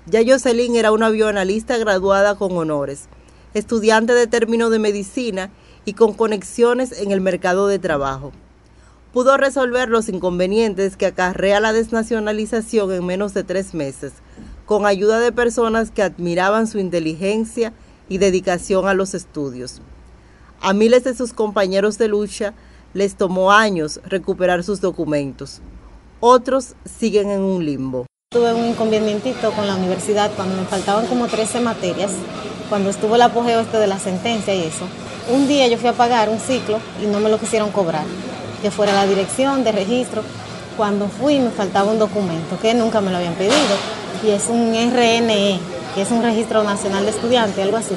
[0.07, 3.09] ya Jocelyn era una bioanalista graduada con honores,
[3.55, 5.51] estudiante de término de medicina
[5.84, 8.30] y con conexiones en el mercado de trabajo.
[9.12, 14.12] Pudo resolver los inconvenientes que acarrea la desnacionalización en menos de tres meses,
[14.64, 17.72] con ayuda de personas que admiraban su inteligencia
[18.09, 19.82] y dedicación a los estudios.
[20.63, 22.53] A miles de sus compañeros de lucha
[22.93, 25.63] les tomó años recuperar sus documentos.
[26.21, 28.05] Otros siguen en un limbo.
[28.31, 32.13] Tuve un inconvenientito con la universidad cuando me faltaban como 13 materias,
[32.69, 34.85] cuando estuvo el apogeo este de la sentencia y eso.
[35.33, 38.05] Un día yo fui a pagar un ciclo y no me lo quisieron cobrar,
[38.61, 40.23] que fuera la dirección de registro.
[40.77, 43.55] Cuando fui me faltaba un documento que nunca me lo habían pedido
[44.23, 45.59] y es un RNE,
[45.95, 47.95] que es un registro nacional de estudiantes, algo así.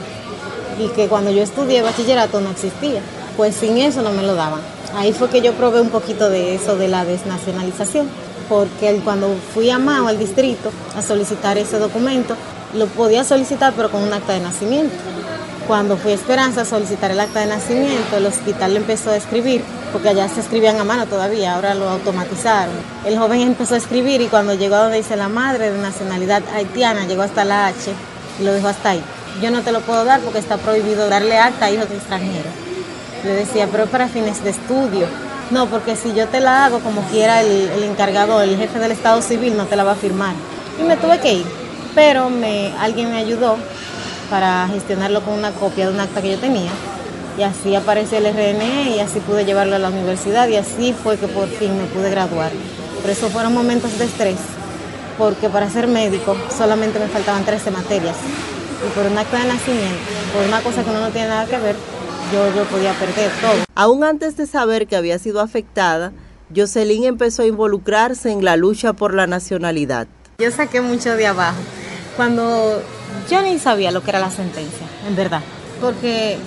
[0.80, 3.01] Y que cuando yo estudié bachillerato no existía,
[3.38, 4.61] pues sin eso no me lo daban.
[4.95, 8.07] Ahí fue que yo probé un poquito de eso de la desnacionalización,
[8.47, 12.36] porque cuando fui a Mao, al distrito, a solicitar ese documento,
[12.76, 14.95] lo podía solicitar pero con un acta de nacimiento.
[15.67, 19.63] Cuando fui a Esperanza a solicitar el acta de nacimiento, el hospital empezó a escribir,
[19.93, 22.76] porque allá se escribían a mano todavía, ahora lo automatizaron.
[23.05, 26.43] El joven empezó a escribir y cuando llegó a donde dice la madre de nacionalidad
[26.53, 27.93] haitiana, llegó hasta la H
[28.39, 29.03] y lo dejó hasta ahí.
[29.41, 32.51] Yo no te lo puedo dar porque está prohibido darle acta a hijos de extranjeros.
[33.23, 35.07] Le decía, pero para fines de estudio.
[35.51, 39.21] No, porque si yo te la hago como quiera el, encargado, el jefe del Estado
[39.21, 40.34] Civil no te la va a firmar.
[40.79, 41.45] Y me tuve que ir.
[41.95, 42.29] Pero
[42.79, 43.57] alguien me ayudó
[44.29, 46.71] para gestionarlo con una copia de un acta que yo tenía.
[47.38, 51.17] Y así apareció el RNE y así pude llevarlo a la universidad y así fue
[51.17, 52.51] que por fin me pude graduar.
[53.01, 54.38] Pero eso fueron momentos de estrés,
[55.17, 58.15] porque para ser médico solamente me faltaban 13 materias.
[58.86, 59.97] Y por un acta de nacimiento,
[60.34, 61.75] por una cosa que uno no tiene nada que ver,
[62.34, 63.63] yo, yo podía perder todo.
[63.75, 66.11] Aún antes de saber que había sido afectada,
[66.55, 70.07] Jocelyn empezó a involucrarse en la lucha por la nacionalidad.
[70.39, 71.59] Yo saqué mucho de abajo
[72.17, 72.81] cuando
[73.29, 75.41] yo ni sabía lo que era la sentencia, en verdad.
[75.81, 76.38] Porque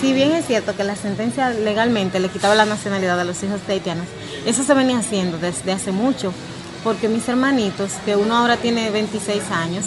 [0.00, 3.66] si bien es cierto que la sentencia legalmente le quitaba la nacionalidad a los hijos
[3.66, 4.06] de haitianos,
[4.46, 6.32] eso se venía haciendo desde hace mucho.
[6.82, 9.84] Porque mis hermanitos, que uno ahora tiene 26 años,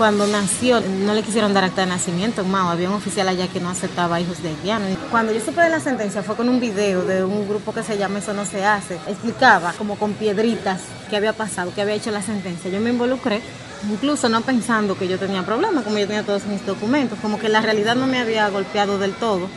[0.00, 3.48] cuando nació no le quisieron dar acta de nacimiento en Mao, había un oficial allá
[3.48, 4.88] que no aceptaba hijos de haitianos.
[5.10, 7.98] Cuando yo supe de la sentencia fue con un video de un grupo que se
[7.98, 10.80] llama Eso no se hace, explicaba como con piedritas
[11.10, 12.70] qué había pasado, qué había hecho la sentencia.
[12.70, 13.42] Yo me involucré,
[13.90, 17.50] incluso no pensando que yo tenía problemas, como yo tenía todos mis documentos, como que
[17.50, 19.50] la realidad no me había golpeado del todo.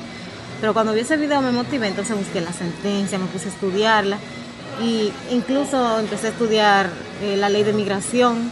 [0.59, 4.17] Pero cuando vi ese video me motivé, entonces busqué la sentencia, me puse a estudiarla
[4.81, 6.89] y incluso empecé a estudiar
[7.21, 8.51] eh, la ley de migración,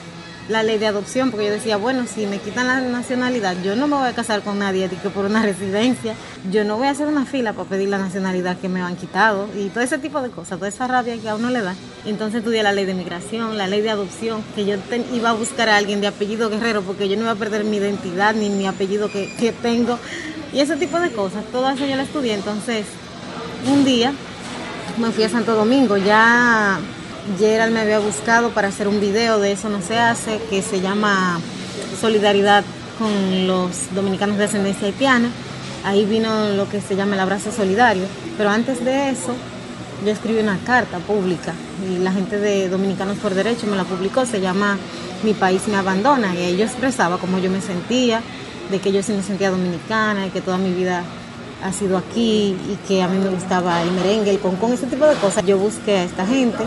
[0.52, 3.88] la ley de adopción, porque yo decía, bueno, si me quitan la nacionalidad, yo no
[3.88, 6.14] me voy a casar con nadie que por una residencia,
[6.52, 9.47] yo no voy a hacer una fila para pedir la nacionalidad que me han quitado
[9.58, 11.76] y todo ese tipo de cosas, toda esa rabia que a uno le da.
[12.06, 14.76] Entonces estudié la ley de migración, la ley de adopción, que yo
[15.14, 17.78] iba a buscar a alguien de apellido guerrero porque yo no iba a perder mi
[17.78, 19.97] identidad ni mi apellido que, que tengo
[20.54, 22.34] y ese tipo de cosas, todo eso yo lo estudié.
[22.34, 22.86] Entonces,
[23.68, 24.14] un día
[24.97, 26.80] me fui a Santo Domingo, ya
[27.38, 30.82] Gerald me había buscado para hacer un video de Eso no se hace, que se
[30.82, 31.39] llama
[31.99, 32.63] Solidaridad
[32.97, 35.30] con los dominicanos de ascendencia haitiana.
[35.84, 38.03] Ahí vino lo que se llama el abrazo solidario.
[38.38, 39.36] Pero antes de eso,
[40.03, 41.53] yo escribí una carta pública
[41.88, 44.78] y la gente de Dominicanos por Derecho me la publicó, se llama
[45.24, 46.34] Mi país me abandona.
[46.36, 48.22] Y ahí yo expresaba cómo yo me sentía,
[48.72, 51.03] de que yo sí me sentía dominicana y que toda mi vida
[51.63, 55.05] ha sido aquí y que a mí me gustaba el merengue, el concón, ese tipo
[55.05, 55.45] de cosas.
[55.45, 56.63] Yo busqué a esta gente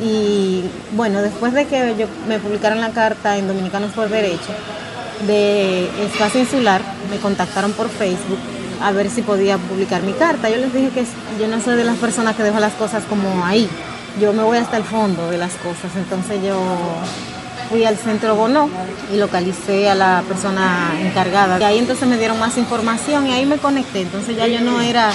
[0.00, 4.52] y bueno, después de que yo me publicaron la carta en Dominicanos por Derecho
[5.26, 6.80] de Espacio Insular,
[7.10, 8.38] me contactaron por Facebook
[8.80, 10.48] a ver si podía publicar mi carta.
[10.48, 11.04] Yo les dije que
[11.40, 13.68] yo no soy de las personas que dejo las cosas como ahí.
[14.20, 15.90] Yo me voy hasta el fondo de las cosas.
[15.96, 16.56] Entonces yo
[17.68, 18.70] fui al centro Bono
[19.12, 21.58] y localicé a la persona encargada.
[21.58, 24.02] Y ahí entonces me dieron más información y ahí me conecté.
[24.02, 25.10] Entonces ya yo no era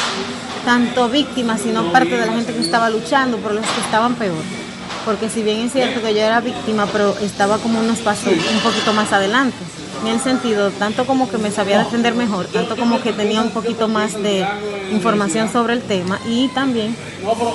[0.65, 4.62] tanto víctima, sino parte de la gente que estaba luchando por los que estaban peor
[5.05, 8.59] porque si bien es cierto que yo era víctima, pero estaba como unos pasos un
[8.59, 9.57] poquito más adelante.
[10.01, 13.51] En el sentido, tanto como que me sabía defender mejor, tanto como que tenía un
[13.51, 14.45] poquito más de
[14.91, 16.95] información sobre el tema y también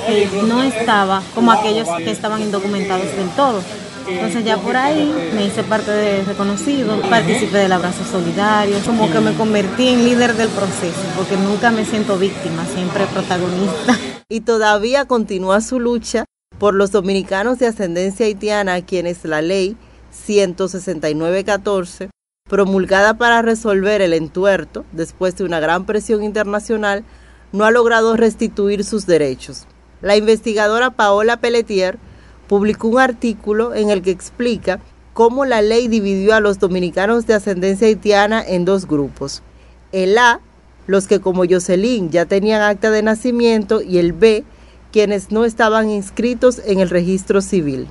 [0.07, 3.61] que no estaba como aquellos que estaban indocumentados del todo.
[4.09, 9.21] Entonces ya por ahí me hice parte de reconocido, participé del abrazo solidario, como que
[9.21, 13.99] me convertí en líder del proceso, porque nunca me siento víctima, siempre protagonista.
[14.31, 16.25] Y todavía continúa su lucha
[16.59, 19.77] por los dominicanos de ascendencia haitiana quienes la ley
[20.11, 22.11] 16914,
[22.49, 27.05] promulgada para resolver el entuerto después de una gran presión internacional,
[27.53, 29.67] no ha logrado restituir sus derechos.
[30.01, 31.99] La investigadora Paola Pelletier
[32.47, 34.81] publicó un artículo en el que explica
[35.13, 39.43] cómo la ley dividió a los dominicanos de ascendencia haitiana en dos grupos.
[39.93, 40.41] El A,
[40.87, 44.45] los que como Jocelyn ya tenían acta de nacimiento, y el B,
[44.93, 47.89] quienes no estaban inscritos en el registro civil.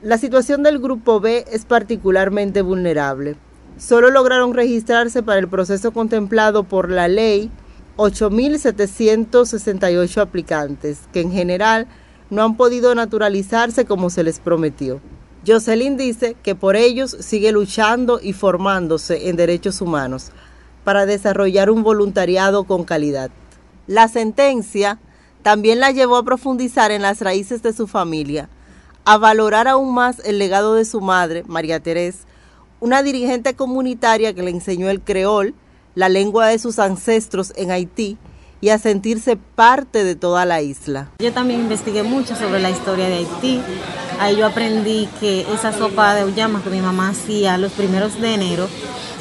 [0.00, 3.36] La situación del Grupo B es particularmente vulnerable.
[3.78, 7.50] Solo lograron registrarse para el proceso contemplado por la ley
[7.96, 11.86] 8.768 aplicantes, que en general
[12.30, 15.00] no han podido naturalizarse como se les prometió.
[15.46, 20.32] Jocelyn dice que por ellos sigue luchando y formándose en derechos humanos
[20.84, 23.30] para desarrollar un voluntariado con calidad.
[23.86, 24.98] La sentencia
[25.42, 28.48] también la llevó a profundizar en las raíces de su familia,
[29.04, 32.26] a valorar aún más el legado de su madre, María Teresa,
[32.80, 35.54] una dirigente comunitaria que le enseñó el creol,
[35.94, 38.18] la lengua de sus ancestros en Haití,
[38.60, 41.10] y a sentirse parte de toda la isla.
[41.20, 43.60] Yo también investigué mucho sobre la historia de Haití.
[44.18, 48.34] Ahí yo aprendí que esa sopa de uyama que mi mamá hacía los primeros de
[48.34, 48.68] enero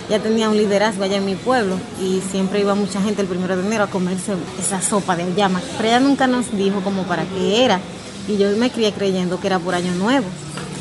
[0.09, 3.57] ya tenía un liderazgo allá en mi pueblo y siempre iba mucha gente el primero
[3.57, 5.61] de enero a comerse esa sopa de llama.
[5.77, 7.79] Pero ella nunca nos dijo como para qué era
[8.27, 10.25] y yo me crié creyendo que era por año nuevo.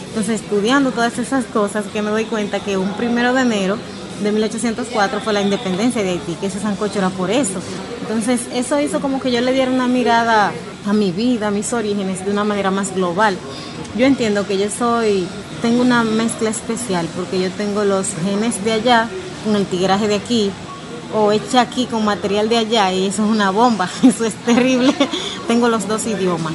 [0.08, 3.78] Entonces estudiando todas esas cosas que me doy cuenta que un primero de enero
[4.22, 7.60] de 1804 fue la independencia de Haití, que ese sancocho era por eso.
[8.02, 10.52] Entonces eso hizo como que yo le diera una mirada
[10.86, 13.36] a mi vida, a mis orígenes de una manera más global.
[13.96, 15.26] Yo entiendo que yo soy
[15.62, 19.08] tengo una mezcla especial porque yo tengo los genes de allá
[19.44, 20.50] con el tigraje de aquí
[21.14, 24.94] o hecha aquí con material de allá y eso es una bomba, eso es terrible.
[25.48, 26.54] tengo los dos idiomas,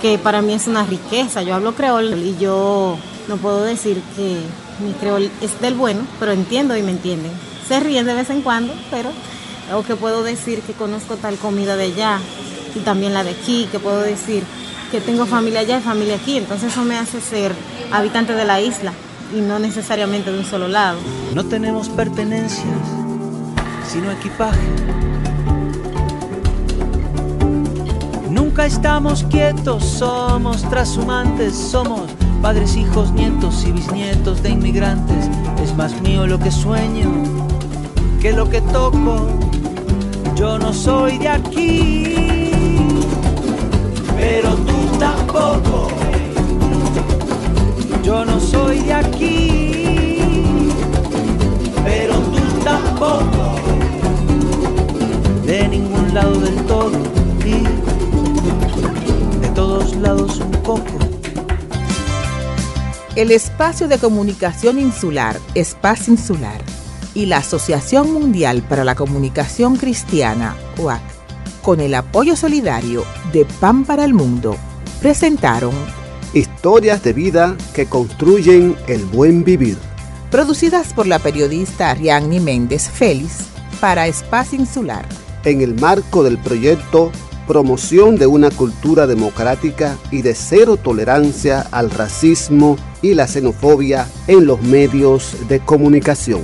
[0.00, 1.42] que para mí es una riqueza.
[1.42, 2.96] Yo hablo creol y yo
[3.28, 4.38] no puedo decir que
[4.84, 7.32] mi creol es del bueno, pero entiendo y me entienden.
[7.68, 9.10] Se ríen de vez en cuando, pero
[9.74, 12.20] o que puedo decir que conozco tal comida de allá,
[12.74, 14.42] y también la de aquí, que puedo decir
[14.94, 17.52] que tengo familia allá y familia aquí, entonces eso me hace ser
[17.90, 18.92] habitante de la isla
[19.36, 21.00] y no necesariamente de un solo lado.
[21.34, 22.78] No tenemos pertenencias,
[23.90, 24.60] sino equipaje.
[28.30, 32.02] Nunca estamos quietos, somos trashumantes, somos
[32.40, 35.28] padres, hijos, nietos y bisnietos de inmigrantes.
[35.60, 37.10] Es más mío lo que sueño
[38.22, 39.26] que lo que toco.
[40.36, 42.14] Yo no soy de aquí,
[44.16, 45.88] pero tú tampoco.
[48.02, 50.68] Yo no soy de aquí,
[51.84, 53.54] pero tú tampoco.
[55.46, 56.98] De ningún lado del todo
[57.44, 57.64] y
[59.40, 60.84] de todos lados un poco.
[63.16, 66.60] El espacio de comunicación insular, Espacio Insular,
[67.14, 71.00] y la Asociación Mundial para la Comunicación Cristiana, OAC,
[71.62, 74.56] con el apoyo solidario de Pan para el Mundo,
[75.04, 75.74] presentaron
[76.32, 79.76] Historias de vida que construyen el buen vivir.
[80.30, 83.40] producidas por la periodista Ariadne Méndez Félix
[83.82, 85.06] para Espacio Insular.
[85.44, 87.12] En el marco del proyecto
[87.46, 94.46] Promoción de una cultura democrática y de cero tolerancia al racismo y la xenofobia en
[94.46, 96.40] los medios de comunicación.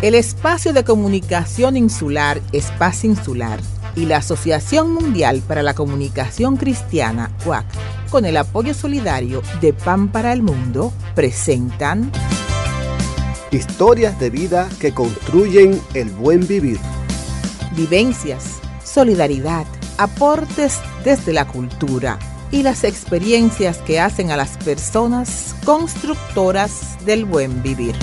[0.00, 3.58] El espacio de comunicación insular, Espacio Insular,
[3.96, 7.66] y la Asociación Mundial para la Comunicación Cristiana, UAC,
[8.08, 12.12] con el apoyo solidario de Pan para el Mundo, presentan
[13.50, 16.78] Historias de vida que construyen el buen vivir.
[17.74, 22.20] vivencias, solidaridad, aportes desde la cultura
[22.52, 27.96] y las experiencias que hacen a las personas constructoras del buen vivir.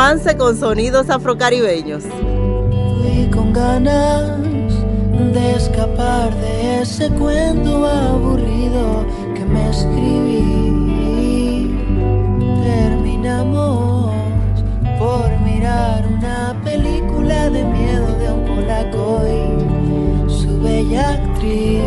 [0.00, 2.04] Romance con sonidos afrocaribeños.
[3.04, 4.40] Y con ganas
[5.34, 10.56] de escapar de ese cuento aburrido que me escribí.
[12.62, 14.14] Terminamos
[14.98, 21.82] por mirar una película de miedo de un polaco y su bella actriz.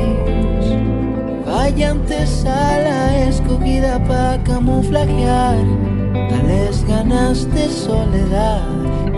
[1.47, 8.67] Vaya antesala escogida para camuflajear tales ganas de soledad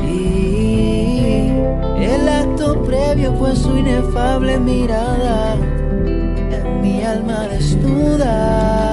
[0.04, 1.52] y
[2.00, 8.85] el acto previo fue su inefable mirada en mi alma desnuda.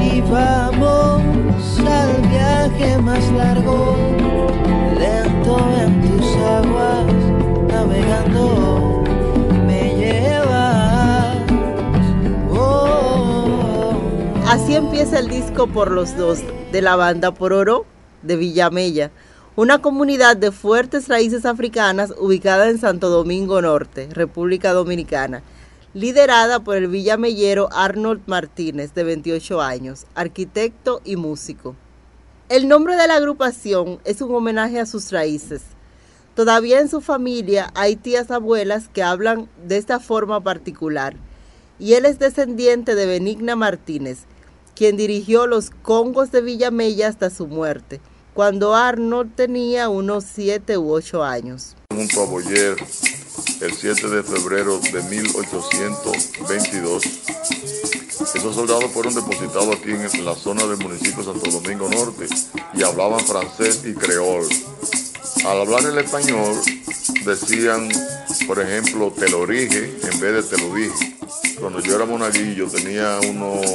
[0.00, 3.96] Y vamos al viaje más largo,
[4.96, 7.06] lento en tus aguas
[7.68, 9.02] navegando.
[9.66, 11.36] Me llevas.
[12.52, 13.92] Oh,
[14.46, 16.38] Así empieza el disco por los dos
[16.70, 17.86] de la banda Por Oro
[18.22, 19.10] de Villamella,
[19.56, 25.42] una comunidad de fuertes raíces africanas ubicada en Santo Domingo Norte, República Dominicana,
[25.94, 31.74] liderada por el villamellero Arnold Martínez, de 28 años, arquitecto y músico.
[32.48, 35.62] El nombre de la agrupación es un homenaje a sus raíces.
[36.34, 41.16] Todavía en su familia hay tías abuelas que hablan de esta forma particular
[41.78, 44.20] y él es descendiente de Benigna Martínez,
[44.74, 48.00] quien dirigió los Congos de Villamella hasta su muerte,
[48.34, 51.74] cuando Arnold tenía unos 7 u 8 años.
[51.92, 52.76] junto a Boyer
[53.60, 57.02] el 7 de febrero de 1822.
[58.34, 62.26] Esos soldados fueron depositados aquí en la zona del municipio de Santo Domingo Norte
[62.74, 64.46] y hablaban francés y creol.
[65.46, 66.56] Al hablar el español
[67.24, 67.88] decían,
[68.46, 71.16] por ejemplo, te lo dije en vez de te lo dije.
[71.60, 73.66] Cuando yo era monaguillo, tenía unos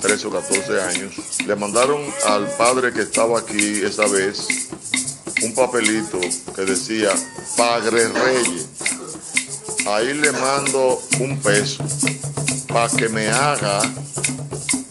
[0.00, 1.14] 13 o 14 años,
[1.46, 4.68] le mandaron al padre que estaba aquí esa vez
[5.42, 6.20] un papelito
[6.54, 7.10] que decía
[7.56, 8.68] Padre Reyes.
[9.86, 11.84] Ahí le mando un peso.
[12.68, 13.80] para que me haga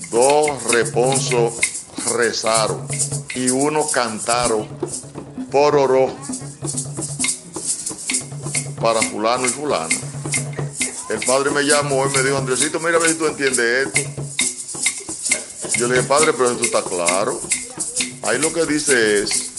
[0.10, 1.54] dos reponsos
[2.16, 2.88] rezaron
[3.34, 4.68] y uno cantaron
[5.52, 6.14] por oro
[8.82, 9.96] para fulano y fulano.
[11.10, 14.02] El padre me llamó y me dijo, Andresito, mira a ver si tú entiendes esto.
[15.78, 17.40] Yo le dije, padre, pero esto está claro.
[18.24, 19.52] Ahí lo que dice es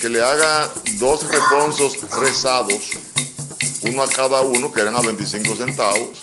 [0.00, 2.90] que le haga dos reponsos rezados,
[3.84, 6.22] uno a cada uno, que eran a 25 centavos,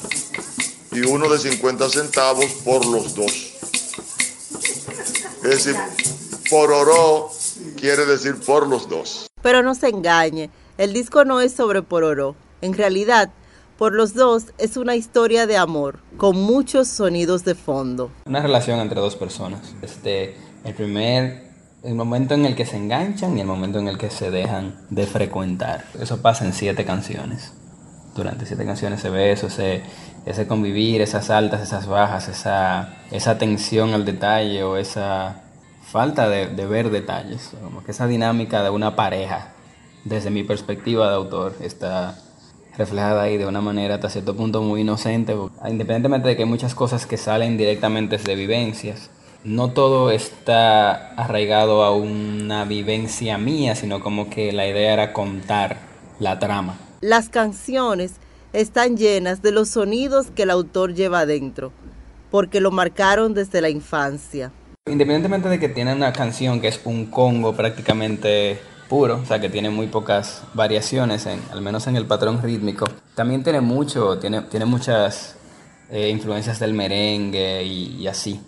[0.92, 3.54] y uno de 50 centavos por los dos.
[5.44, 5.76] Es decir,
[6.50, 7.30] por oro
[7.80, 9.28] quiere decir por los dos.
[9.42, 12.36] Pero no se engañe, el disco no es sobre Pororó.
[12.62, 13.30] En realidad,
[13.78, 18.12] por los dos es una historia de amor, con muchos sonidos de fondo.
[18.26, 19.74] Una relación entre dos personas.
[19.82, 21.49] Este, el primer,
[21.84, 24.76] el momento en el que se enganchan y el momento en el que se dejan
[24.90, 25.86] de frecuentar.
[26.00, 27.54] Eso pasa en siete canciones.
[28.16, 29.84] Durante siete canciones se ve eso, ese,
[30.26, 35.44] ese convivir, esas altas, esas bajas, esa, esa atención al detalle o esa
[35.82, 37.52] falta de, de ver detalles.
[37.64, 39.54] Como que esa dinámica de una pareja,
[40.04, 42.18] desde mi perspectiva de autor, está
[42.78, 45.36] reflejada ahí de una manera hasta cierto punto muy inocente,
[45.68, 49.10] independientemente de que hay muchas cosas que salen directamente de vivencias.
[49.44, 55.78] No todo está arraigado a una vivencia mía, sino como que la idea era contar
[56.20, 56.78] la trama.
[57.00, 58.16] Las canciones
[58.52, 61.72] están llenas de los sonidos que el autor lleva adentro,
[62.32, 64.52] porque lo marcaron desde la infancia.
[64.88, 68.60] Independientemente de que tiene una canción que es un congo prácticamente
[68.90, 72.86] puro, o sea que tiene muy pocas variaciones, en, al menos en el patrón rítmico.
[73.16, 75.38] También tiene mucho, tiene, tiene muchas
[75.90, 78.42] eh, influencias del merengue y, y así.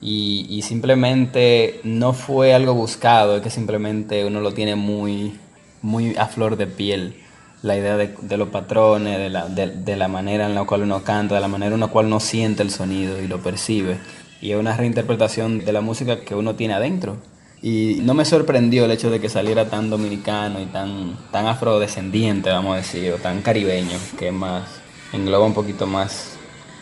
[0.00, 5.36] Y, y, simplemente no fue algo buscado, es que simplemente uno lo tiene muy,
[5.82, 7.16] muy a flor de piel.
[7.62, 10.82] La idea de, de los patrones, de la, de, de la manera en la cual
[10.82, 13.98] uno canta, de la manera en la cual uno siente el sonido y lo percibe.
[14.40, 17.16] Y es una reinterpretación de la música que uno tiene adentro.
[17.60, 22.50] Y no me sorprendió el hecho de que saliera tan dominicano y tan, tan afrodescendiente,
[22.50, 24.68] vamos a decir, o tan caribeño, que más
[25.12, 26.36] engloba un poquito más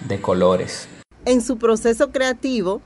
[0.06, 0.86] de colores.
[1.24, 2.82] En su proceso creativo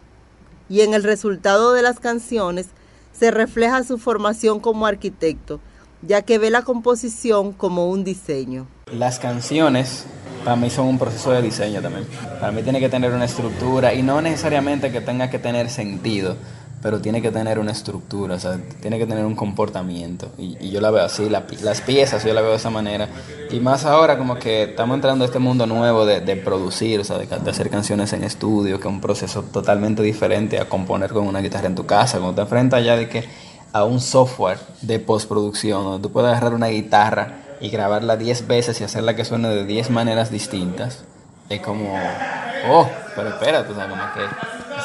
[0.71, 2.69] y en el resultado de las canciones
[3.13, 5.61] se refleja su formación como arquitecto,
[6.01, 8.67] ya que ve la composición como un diseño.
[8.91, 10.07] Las canciones
[10.45, 12.07] para mí son un proceso de diseño también.
[12.41, 16.37] Para mí tiene que tener una estructura y no necesariamente que tenga que tener sentido,
[16.83, 20.29] pero tiene que tener una estructura, o sea, tiene que tener un comportamiento.
[20.39, 23.09] Y, y yo la veo así, la, las piezas yo la veo de esa manera.
[23.51, 27.05] Y más ahora como que estamos entrando a este mundo nuevo de, de producir, o
[27.05, 31.27] sea, de, hacer canciones en estudio, que es un proceso totalmente diferente a componer con
[31.27, 33.29] una guitarra en tu casa, cuando te enfrentas ya de que
[33.73, 38.81] a un software de postproducción, donde tú puedes agarrar una guitarra y grabarla 10 veces
[38.81, 41.05] y hacerla que suene de 10 maneras distintas.
[41.51, 41.95] Es como,
[42.69, 44.21] oh, pero espérate, o sea, como que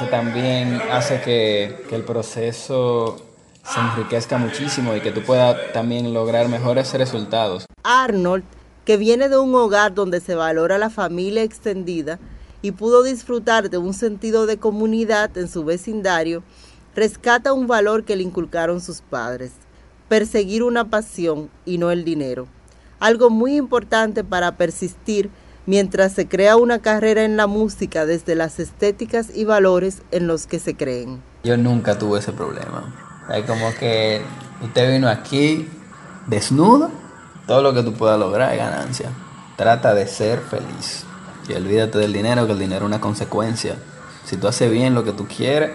[0.03, 3.17] también hace que, que, el proceso
[3.63, 7.65] se enriquezca muchísimo y que tú puedas también lograr mejores resultados.
[7.84, 8.43] Arnold,
[8.84, 12.19] que viene de un hogar donde se valora la familia extendida
[12.61, 16.43] y pudo disfrutar de un sentido de comunidad en su vecindario,
[16.95, 19.51] rescata un valor que le inculcaron sus padres,
[20.07, 22.47] perseguir una pasión y no el dinero.
[22.99, 25.30] Algo muy importante para persistir
[25.65, 30.47] mientras se crea una carrera en la música desde las estéticas y valores en los
[30.47, 31.21] que se creen.
[31.43, 32.93] Yo nunca tuve ese problema.
[33.27, 34.21] Hay como que
[34.61, 35.67] usted vino aquí
[36.27, 36.91] desnudo,
[37.47, 39.09] todo lo que tú puedas lograr es ganancia.
[39.55, 41.05] Trata de ser feliz.
[41.47, 43.75] Y olvídate del dinero, que el dinero es una consecuencia.
[44.25, 45.71] Si tú haces bien lo que tú quieres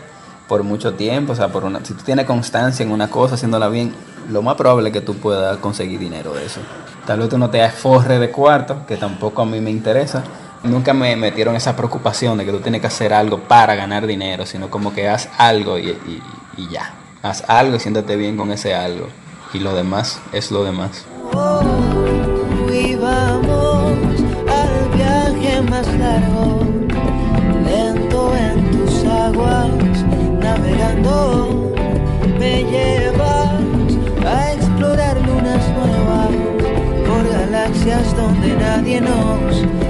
[0.48, 3.68] por mucho tiempo, o sea, por una, si tú tienes constancia en una cosa, haciéndola
[3.68, 3.94] bien,
[4.28, 6.60] lo más probable es que tú puedas conseguir dinero de eso.
[7.06, 10.22] Tal vez tú no te forre de cuarto, que tampoco a mí me interesa.
[10.62, 14.44] Nunca me metieron esa preocupación de que tú tienes que hacer algo para ganar dinero,
[14.44, 16.22] sino como que haz algo y, y,
[16.56, 16.94] y ya.
[17.22, 19.08] Haz algo y siéntate bien con ese algo.
[19.52, 21.06] Y lo demás es lo demás.
[27.64, 30.04] Lento en tus aguas,
[30.40, 31.72] navegando,
[32.38, 32.64] me
[37.86, 39.89] donde nadie nos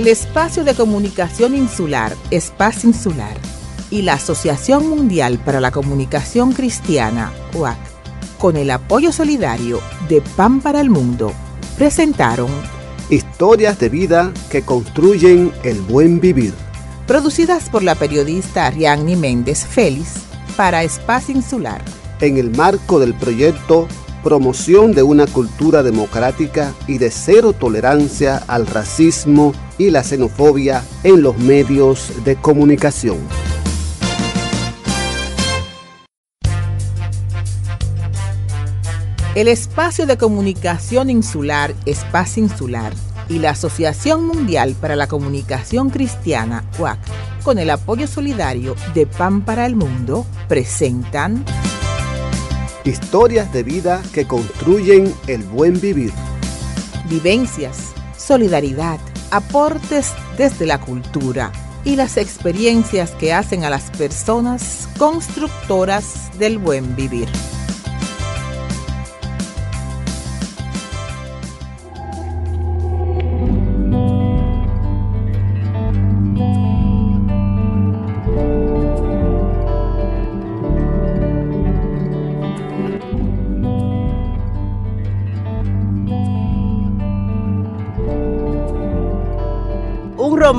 [0.00, 3.36] El espacio de comunicación insular, Espacio Insular,
[3.90, 7.76] y la Asociación Mundial para la Comunicación Cristiana, UAC,
[8.38, 9.78] con el apoyo solidario
[10.08, 11.34] de Pan para el Mundo,
[11.76, 12.48] presentaron
[13.10, 16.54] Historias de vida que construyen el buen vivir.
[17.06, 20.14] Producidas por la periodista Ariadne Méndez Félix
[20.56, 21.84] para Espacio Insular.
[22.22, 23.86] En el marco del proyecto
[24.22, 31.22] Promoción de una cultura democrática y de cero tolerancia al racismo y la xenofobia en
[31.22, 33.16] los medios de comunicación.
[39.34, 42.92] El espacio de comunicación insular, Espacio Insular,
[43.30, 46.98] y la Asociación Mundial para la Comunicación Cristiana, UAC,
[47.42, 51.44] con el apoyo solidario de Pan para el Mundo, presentan
[52.84, 56.12] Historias de vida que construyen el buen vivir.
[57.10, 58.98] Vivencias, solidaridad,
[59.30, 61.52] aportes desde la cultura
[61.84, 67.28] y las experiencias que hacen a las personas constructoras del buen vivir.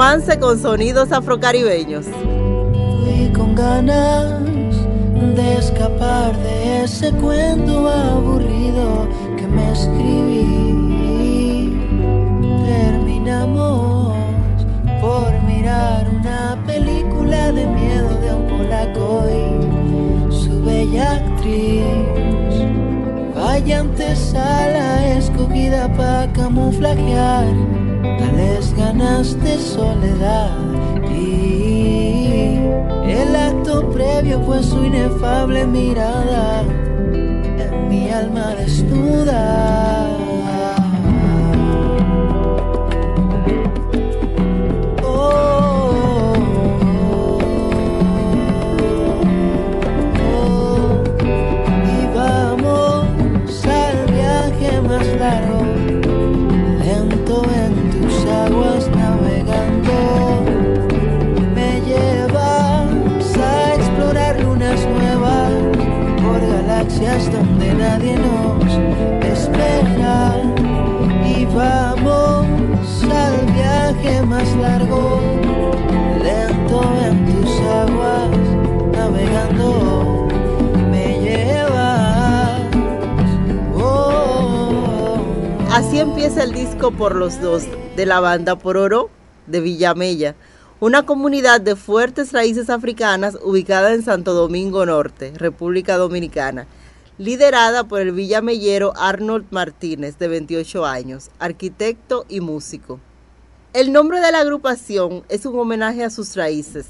[0.01, 2.07] Romance con sonidos afrocaribeños.
[2.07, 4.41] Fui con ganas
[5.35, 9.07] de escapar de ese cuento aburrido
[9.37, 10.97] que me escribí.
[12.65, 14.15] Terminamos
[15.01, 21.85] por mirar una película de miedo de un polaco y su bella actriz.
[23.35, 30.57] Vaya antesala escogida para camuflajear tales ganas de soledad
[31.09, 32.57] y
[33.05, 40.00] el acto previo fue su inefable mirada en mi alma desnuda.
[85.91, 87.63] Así empieza el disco Por los Dos
[87.97, 89.09] de la banda Por Oro
[89.45, 90.35] de Villamella,
[90.79, 96.65] una comunidad de fuertes raíces africanas ubicada en Santo Domingo Norte, República Dominicana,
[97.17, 103.01] liderada por el villamellero Arnold Martínez, de 28 años, arquitecto y músico.
[103.73, 106.85] El nombre de la agrupación es un homenaje a sus raíces.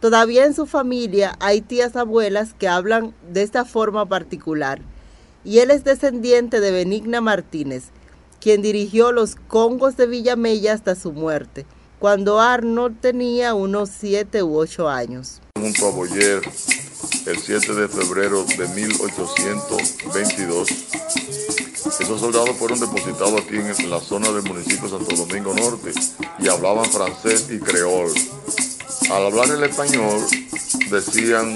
[0.00, 4.80] Todavía en su familia hay tías abuelas que hablan de esta forma particular
[5.44, 7.90] y él es descendiente de Benigna Martínez,
[8.42, 11.64] quien dirigió los Congos de Villamella hasta su muerte,
[12.00, 15.40] cuando Arnold tenía unos 7 u 8 años.
[15.56, 16.42] junto a Boyer
[17.26, 20.68] el 7 de febrero de 1822.
[22.00, 25.92] Esos soldados fueron depositados aquí en la zona del municipio de Santo Domingo Norte
[26.40, 28.10] y hablaban francés y creol.
[29.08, 30.20] Al hablar el español
[30.90, 31.54] decían,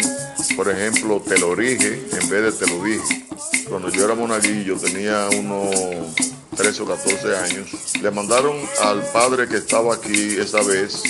[0.55, 3.27] por ejemplo, te lo dije en vez de te lo dije.
[3.69, 6.15] Cuando yo era monaguillo, tenía unos
[6.57, 7.69] 13 o 14 años,
[8.01, 11.03] le mandaron al padre que estaba aquí esa vez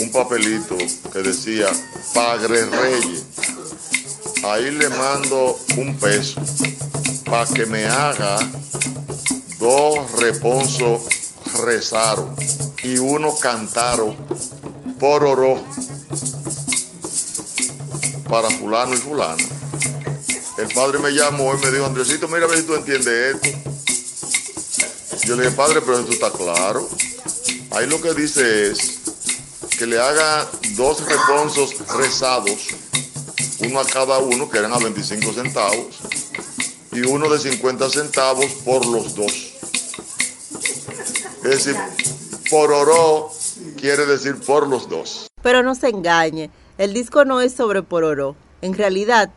[0.00, 0.76] un papelito
[1.12, 1.68] que decía
[2.14, 3.24] Padre Reyes.
[4.44, 6.40] Ahí le mando un peso
[7.24, 8.38] para que me haga
[9.58, 11.02] dos reponsos
[11.64, 12.34] rezaron
[12.82, 14.16] y uno cantaron
[14.98, 15.62] por oro
[18.28, 19.44] para fulano y fulano.
[20.58, 23.68] El padre me llamó y me dijo, Andresito, mira a ver si tú entiendes esto.
[25.28, 26.88] Yo le dije, padre, pero esto está claro.
[27.72, 28.98] Ahí lo que dice es
[29.78, 32.68] que le haga dos reponsos rezados,
[33.58, 35.98] uno a cada uno, que eran a 25 centavos,
[36.92, 39.32] y uno de 50 centavos por los dos.
[41.44, 41.76] Es decir,
[42.48, 43.30] por oro
[43.78, 45.26] quiere decir por los dos.
[45.42, 48.34] Pero no se engañe, el disco no es sobre Pororo.
[48.62, 49.28] En realidad,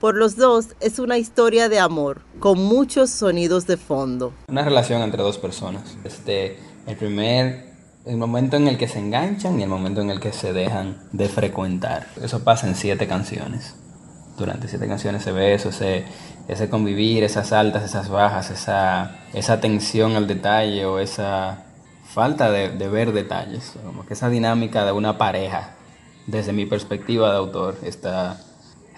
[0.00, 4.32] por los dos es una historia de amor, con muchos sonidos de fondo.
[4.48, 5.96] Una relación entre dos personas.
[6.04, 7.70] Este, el primer
[8.06, 10.96] el momento en el que se enganchan y el momento en el que se dejan
[11.12, 12.06] de frecuentar.
[12.22, 13.74] Eso pasa en siete canciones.
[14.38, 16.06] Durante siete canciones se ve eso, ese,
[16.48, 21.66] ese convivir, esas altas, esas bajas, esa, esa atención al detalle o esa
[22.06, 23.74] falta de, de ver detalles.
[23.84, 25.74] Como que esa dinámica de una pareja,
[26.26, 28.40] desde mi perspectiva de autor, está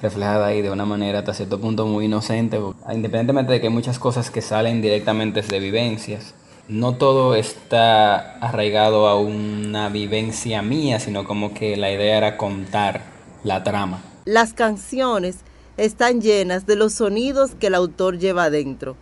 [0.02, 2.58] reflejada ahí de una manera hasta cierto punto muy inocente,
[2.92, 6.34] independientemente de que hay muchas cosas que salen directamente de vivencias
[6.68, 13.02] no todo está arraigado a una vivencia mía, sino como que la idea era contar
[13.44, 14.00] la trama.
[14.24, 15.38] Las canciones
[15.76, 18.96] están llenas de los sonidos que el autor lleva adentro,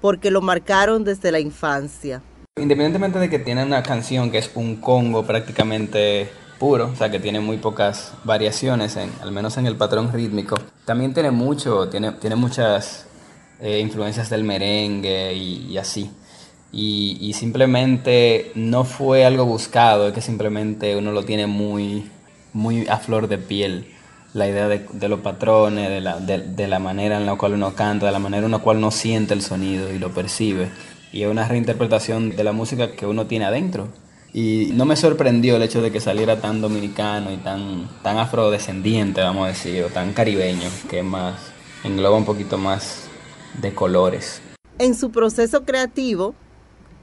[0.00, 2.22] porque lo marcaron desde la infancia.
[2.56, 6.28] Independientemente de que tiene una canción que es un congo prácticamente
[6.58, 10.56] puro, o sea que tiene muy pocas variaciones, en, al menos en el patrón rítmico,
[10.84, 13.06] también tiene mucho, tiene, tiene muchas
[13.60, 16.10] eh, influencias del merengue y así
[16.72, 22.10] y, simplemente no fue algo buscado, es que simplemente uno lo tiene muy,
[22.52, 23.94] muy a flor de piel.
[24.34, 28.06] La idea de, los patrones, de la, de, la, manera en la cual uno canta,
[28.06, 30.68] de la manera en la cual uno siente el sonido y lo percibe.
[31.12, 33.88] Y es una reinterpretación de la música que uno tiene adentro.
[34.32, 39.20] Y no me sorprendió el hecho de que saliera tan dominicano y tan, tan afrodescendiente,
[39.22, 41.34] vamos a decir, o tan caribeño, que más
[41.84, 43.08] engloba un poquito más
[43.60, 44.42] de colores.
[44.78, 46.34] En su proceso creativo,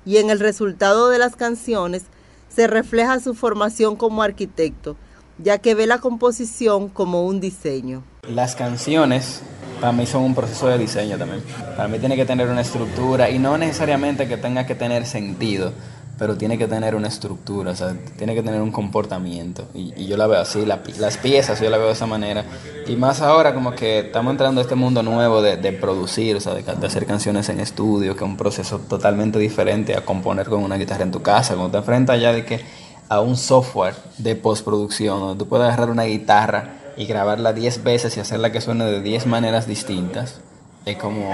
[0.05, 2.03] y en el resultado de las canciones
[2.47, 4.95] se refleja su formación como arquitecto,
[5.39, 8.03] ya que ve la composición como un diseño.
[8.29, 9.41] Las canciones
[9.81, 11.43] para mí son un proceso de diseño también.
[11.75, 15.73] Para mí tiene que tener una estructura y no necesariamente que tenga que tener sentido,
[16.17, 19.65] pero tiene que tener una estructura, o sea, tiene que tener un comportamiento.
[19.73, 22.45] Y, yo la veo así, las piezas yo la veo de esa manera.
[22.87, 26.53] Y más ahora como que estamos entrando a este mundo nuevo de, producir, o sea,
[26.53, 30.77] de, hacer canciones en estudio, que es un proceso totalmente diferente a componer con una
[30.77, 32.61] guitarra en tu casa, cuando te enfrentas ya de que
[33.09, 38.15] a un software de postproducción, donde tú puedes agarrar una guitarra y grabarla 10 veces
[38.15, 40.39] y hacerla que suene de 10 maneras distintas,
[40.85, 41.29] es como,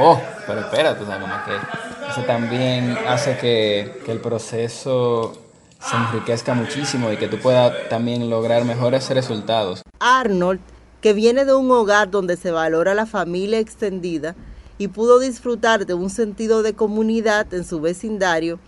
[0.00, 1.89] oh, pero espérate, o sea, como que
[2.26, 5.32] también hace que, el proceso
[5.80, 9.82] se enriquezca muchísimo y que tú puedas también lograr mejores resultados.
[10.00, 10.60] Arnold,
[11.00, 14.34] que viene de un hogar donde se valora la familia extendida
[14.76, 18.58] y pudo disfrutar de un sentido de comunidad en su vecindario,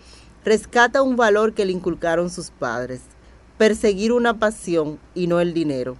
[0.45, 3.01] rescata un valor que le inculcaron sus padres,
[3.57, 5.97] perseguir una pasión y no el dinero,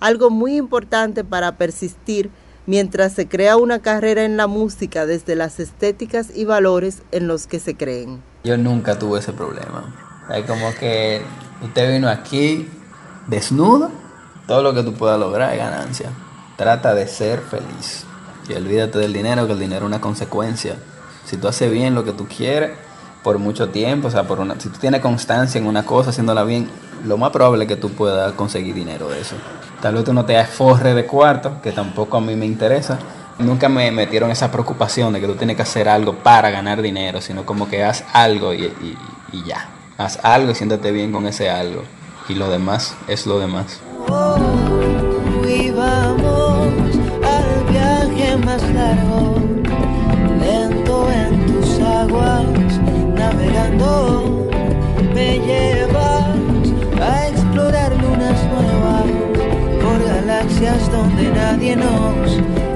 [0.00, 2.30] algo muy importante para persistir
[2.66, 7.46] mientras se crea una carrera en la música desde las estéticas y valores en los
[7.46, 8.22] que se creen.
[8.44, 9.94] Yo nunca tuve ese problema.
[10.28, 11.22] Hay como que
[11.62, 12.68] usted vino aquí
[13.26, 13.90] desnudo,
[14.46, 16.10] todo lo que tú puedas lograr es ganancia.
[16.56, 18.04] Trata de ser feliz.
[18.48, 20.76] Y olvídate del dinero, que el dinero es una consecuencia.
[21.24, 22.72] Si tú haces bien lo que tú quieres
[23.22, 26.44] por mucho tiempo, o sea, por una, si tú tienes constancia en una cosa, haciéndola
[26.44, 26.68] bien,
[27.04, 29.36] lo más probable es que tú puedas conseguir dinero de eso.
[29.80, 32.98] Tal vez tú no te forre de cuarto, que tampoco a mí me interesa.
[33.38, 37.20] Nunca me metieron esa preocupación de que tú tienes que hacer algo para ganar dinero,
[37.20, 38.72] sino como que haz algo y,
[39.44, 39.68] ya.
[39.98, 41.82] Haz algo y siéntate bien con ese algo.
[42.28, 43.80] Y lo demás es lo demás.
[45.50, 45.70] y
[50.40, 52.44] lento en tus aguas,
[53.14, 54.48] navegando,
[55.14, 56.43] me llevas
[60.60, 62.73] donde nadie nos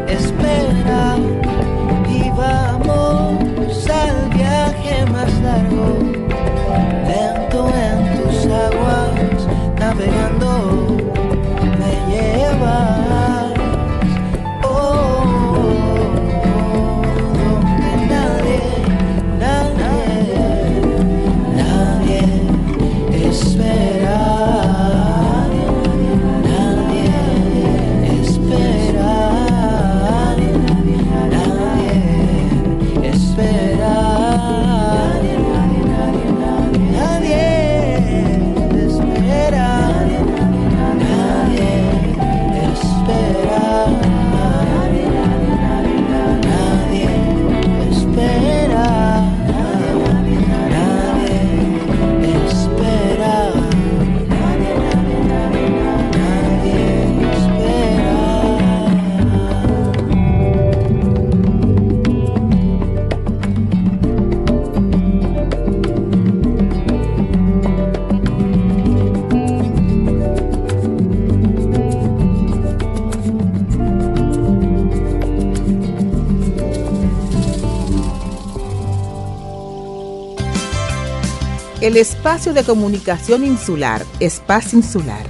[81.89, 85.25] El espacio de comunicación insular, Espacio Insular,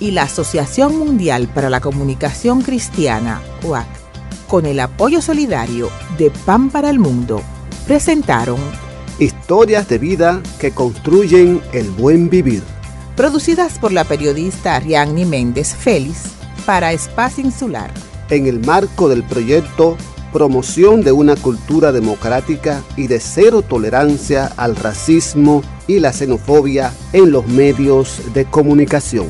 [0.00, 3.86] y la Asociación Mundial para la Comunicación Cristiana, UAC,
[4.46, 7.42] con el apoyo solidario de Pan para el Mundo,
[7.86, 8.56] presentaron
[9.18, 12.62] Historias de vida que construyen el buen vivir.
[13.14, 16.22] Producidas por la periodista Ariadne Méndez Félix
[16.64, 17.92] para Espacio Insular.
[18.30, 19.98] En el marco del proyecto
[20.32, 27.30] Promoción de una cultura democrática y de cero tolerancia al racismo y la xenofobia en
[27.30, 29.26] los medios de comunicación.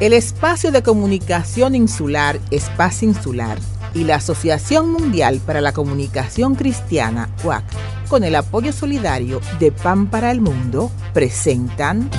[0.00, 3.58] El espacio de comunicación insular, Espacio Insular,
[3.94, 7.64] y la Asociación Mundial para la Comunicación Cristiana, UAC,
[8.08, 12.10] con el apoyo solidario de Pan para el Mundo, presentan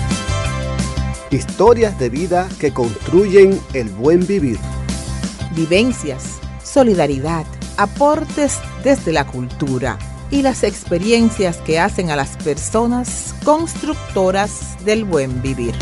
[1.32, 4.60] Historias de vida que construyen el buen vivir.
[5.56, 7.46] Vivencias, solidaridad,
[7.78, 9.98] aportes desde la cultura
[10.30, 15.74] y las experiencias que hacen a las personas constructoras del buen vivir.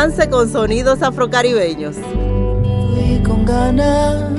[0.00, 1.96] Romance con sonidos afrocaribeños.
[2.94, 4.32] Fui con ganas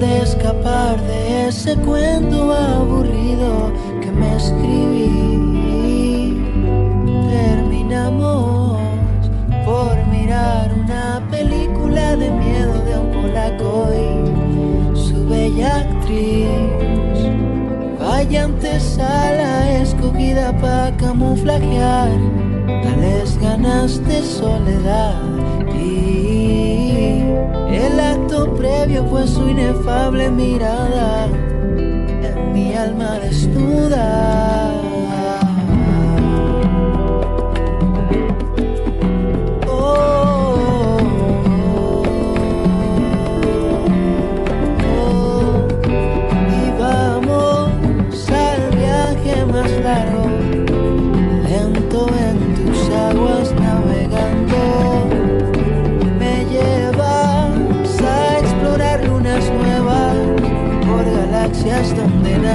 [0.00, 5.62] de escapar de ese cuento aburrido que me escribí.
[7.30, 8.80] Terminamos
[9.64, 16.48] por mirar una película de miedo de un polaco y su bella actriz.
[18.00, 22.10] Vaya antesala escogida para camuflajear
[23.34, 25.20] tales ganas de soledad
[25.74, 27.22] y
[27.74, 34.53] el acto previo fue su inefable mirada en mi alma desnuda.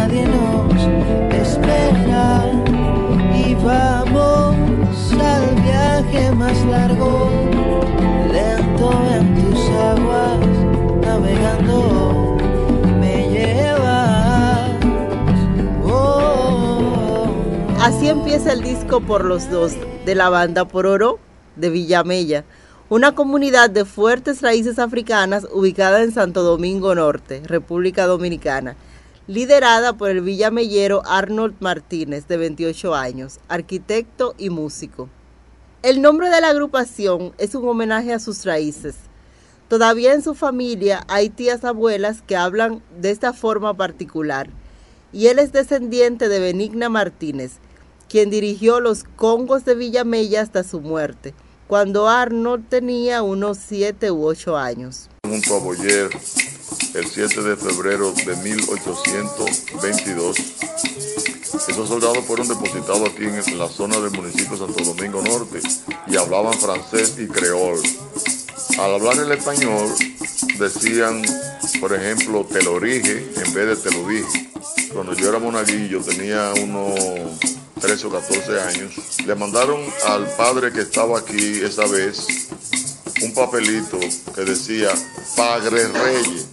[0.09, 0.73] Nadie nos
[1.33, 2.43] espera.
[3.35, 4.55] Y vamos
[5.21, 7.29] al viaje más largo,
[8.31, 10.39] lento en tus aguas
[11.01, 12.37] navegando.
[12.99, 14.71] Me llevas.
[15.85, 17.27] Oh,
[17.81, 19.73] Así empieza el disco Por los Dos
[20.05, 21.19] de la banda Por Oro
[21.55, 22.45] de Villamella,
[22.89, 28.75] una comunidad de fuertes raíces africanas ubicada en Santo Domingo Norte, República Dominicana,
[29.29, 35.07] liderada por el villamellero Arnold Martínez, de 28 años, arquitecto y músico.
[35.83, 38.95] El nombre de la agrupación es un homenaje a sus raíces.
[39.67, 44.49] Todavía en su familia hay tías abuelas que hablan de esta forma particular
[45.13, 47.59] y él es descendiente de Benigna Martínez,
[48.09, 51.35] quien dirigió los Congos de Villamella hasta su muerte,
[51.67, 55.07] cuando Arnold tenía unos 7 u 8 años.
[55.61, 56.09] Boyer,
[56.93, 60.37] el 7 de febrero de 1822,
[61.67, 65.59] esos soldados fueron depositados aquí en la zona del municipio Santo Domingo Norte
[66.07, 67.79] y hablaban francés y creol.
[68.79, 69.93] Al hablar el español
[70.57, 71.21] decían,
[71.79, 74.49] por ejemplo, te lo dije en vez de te lo dije.
[74.93, 77.39] Cuando yo era monaguillo, tenía unos
[77.79, 78.95] 13 o 14 años,
[79.25, 82.49] le mandaron al padre que estaba aquí esa vez
[83.21, 83.99] un papelito
[84.35, 84.89] que decía
[85.35, 86.45] Padre Reyes.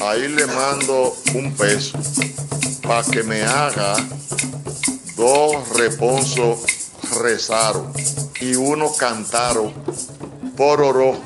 [0.00, 1.98] Ahí le mando un peso
[2.82, 3.96] para que me haga
[5.16, 6.58] dos reponsos
[7.20, 7.92] rezaron
[8.40, 9.72] y uno cantaron
[10.56, 11.18] por oro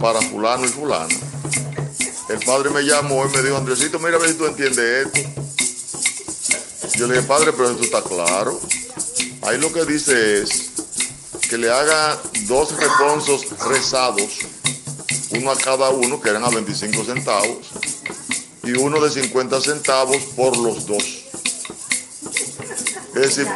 [0.00, 1.14] para fulano y fulano.
[2.28, 5.20] El padre me llamó y me dijo, Andresito, mira a ver si tú entiendes esto.
[6.98, 8.60] Yo le dije, padre, pero esto está claro.
[9.42, 10.67] Ahí lo que dice es
[11.48, 14.40] que le haga dos reponsos rezados,
[15.30, 17.70] uno a cada uno, que eran a 25 centavos,
[18.62, 21.24] y uno de 50 centavos por los dos.
[23.14, 23.46] Es decir,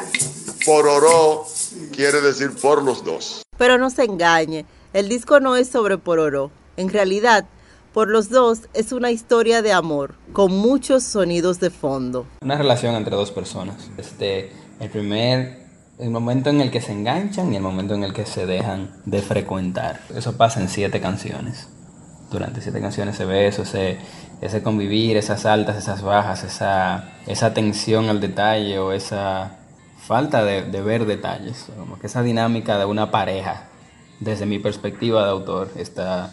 [0.65, 1.47] por oro
[1.95, 3.43] quiere decir por los dos.
[3.59, 6.51] Pero no se engañe, el disco no es sobre Pororó.
[6.77, 7.45] En realidad,
[7.93, 12.27] por los dos es una historia de amor, con muchos sonidos de fondo.
[12.41, 13.91] Una relación entre dos personas.
[13.99, 14.51] Este,
[14.81, 15.62] el primer
[16.03, 18.91] el momento en el que se enganchan y el momento en el que se dejan
[19.05, 20.01] de frecuentar.
[20.15, 21.69] Eso pasa en siete canciones.
[22.31, 23.99] Durante siete canciones se ve eso, ese,
[24.41, 29.59] ese convivir, esas altas, esas bajas, esa, esa atención al detalle o esa
[29.97, 31.67] falta de, de ver detalles.
[31.79, 33.69] Como que esa dinámica de una pareja,
[34.19, 36.33] desde mi perspectiva de autor, está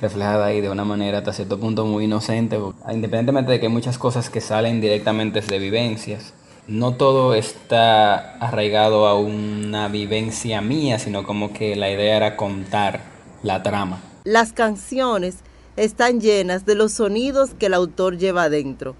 [0.00, 2.58] reflejada ahí de una manera hasta cierto punto muy inocente,
[2.90, 6.32] independientemente de que hay muchas cosas que salen directamente de vivencias.
[6.66, 13.00] No todo está arraigado a una vivencia mía, sino como que la idea era contar
[13.42, 14.00] la trama.
[14.24, 15.36] Las canciones
[15.76, 18.94] están llenas de los sonidos que el autor lleva adentro,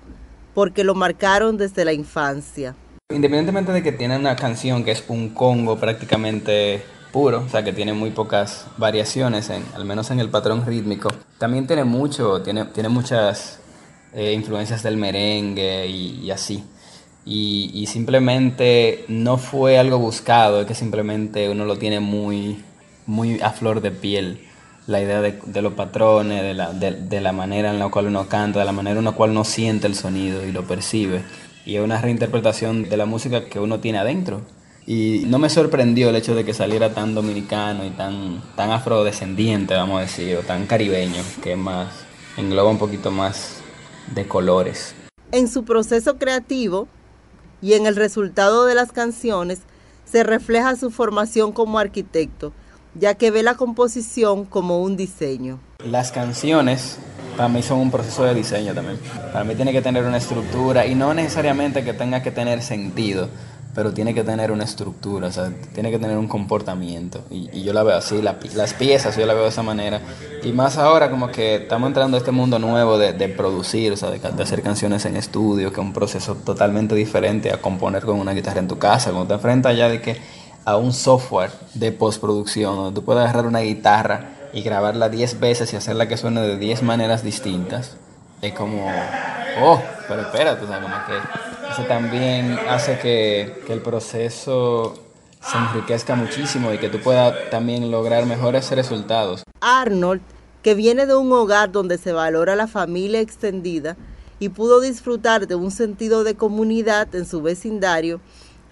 [0.55, 2.75] porque lo marcaron desde la infancia.
[3.13, 6.83] Independientemente de que tiene una canción que es un congo prácticamente
[7.13, 11.11] puro, o sea que tiene muy pocas variaciones, en, al menos en el patrón rítmico.
[11.39, 13.59] También tiene mucho, tiene, tiene muchas
[14.15, 16.65] eh, influencias del merengue y, y así.
[17.33, 22.59] Y, y, simplemente no fue algo buscado, es que simplemente uno lo tiene muy,
[23.07, 24.41] muy a flor de piel.
[24.89, 28.07] La idea de, de los patrones, de la, de, de la manera en la cual
[28.07, 31.23] uno canta, de la manera en la cual uno siente el sonido y lo percibe.
[31.65, 34.41] Y es una reinterpretación de la música que uno tiene adentro.
[34.85, 39.75] Y no me sorprendió el hecho de que saliera tan dominicano y tan, tan afrodescendiente,
[39.75, 41.95] vamos a decir, o tan caribeño, que más
[42.37, 43.61] engloba un poquito más
[44.13, 44.97] de colores.
[45.31, 46.89] En su proceso creativo
[47.63, 49.61] y en el resultado de las canciones
[50.05, 52.53] se refleja su formación como arquitecto,
[52.95, 55.61] ya que ve la composición como un diseño.
[55.85, 56.99] Las canciones
[57.37, 58.99] para mí son un proceso de diseño también.
[59.33, 63.29] Para mí tiene que tener una estructura y no necesariamente que tenga que tener sentido,
[63.75, 67.23] pero tiene que tener una estructura, o sea, tiene que tener un comportamiento.
[67.31, 70.01] Y, y yo la veo así, la, las piezas yo la veo de esa manera.
[70.43, 73.97] Y más ahora como que estamos entrando a este mundo nuevo de, de producir, o
[73.97, 78.19] sea, de, hacer canciones en estudio, que es un proceso totalmente diferente a componer con
[78.19, 80.17] una guitarra en tu casa, cuando te enfrentas ya de que
[80.65, 85.73] a un software de postproducción, donde tú puedes agarrar una guitarra y grabarla 10 veces
[85.73, 87.97] y hacerla que suene de 10 maneras distintas,
[88.43, 88.91] es como,
[89.63, 94.95] oh, pero espérate, o sea, como que eso también hace que, el proceso
[95.41, 99.45] se enriquezca muchísimo y que tú puedas también lograr mejores resultados.
[99.61, 100.21] Arnold,
[100.63, 103.97] que viene de un hogar donde se valora la familia extendida
[104.39, 108.21] y pudo disfrutar de un sentido de comunidad en su vecindario,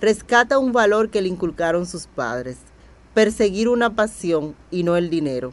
[0.01, 2.59] rescata un valor que le inculcaron sus padres,
[3.15, 5.53] perseguir una pasión y no el dinero,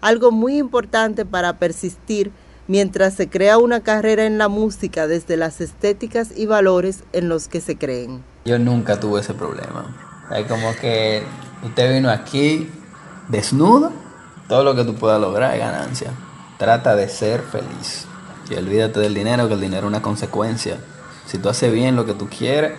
[0.00, 2.30] algo muy importante para persistir
[2.68, 7.48] mientras se crea una carrera en la música desde las estéticas y valores en los
[7.48, 8.22] que se creen.
[8.44, 9.96] Yo nunca tuve ese problema.
[10.30, 11.22] Hay como que
[11.62, 12.70] usted vino aquí
[13.28, 13.92] desnudo,
[14.48, 16.12] todo lo que tú puedas lograr es ganancia.
[16.58, 18.06] Trata de ser feliz.
[18.50, 20.78] Y olvídate del dinero, que el dinero es una consecuencia.
[21.26, 22.72] Si tú haces bien lo que tú quieres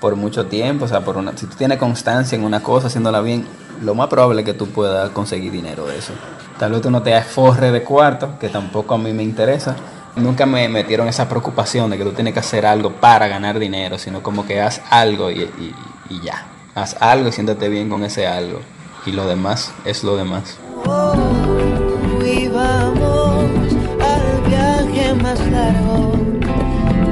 [0.00, 3.20] por mucho tiempo, o sea, por una, si tú tienes constancia en una cosa, haciéndola
[3.20, 3.46] bien,
[3.80, 6.12] lo más probable es que tú puedas conseguir dinero de eso.
[6.58, 9.76] Tal vez tú no te forre de cuarto, que tampoco a mí me interesa.
[10.16, 13.98] Nunca me metieron esa preocupación de que tú tienes que hacer algo para ganar dinero,
[13.98, 15.42] sino como que haz algo y,
[16.10, 16.46] y, ya.
[16.74, 18.60] Haz algo y siéntate bien con ese algo.
[19.06, 20.58] Y lo demás es lo demás.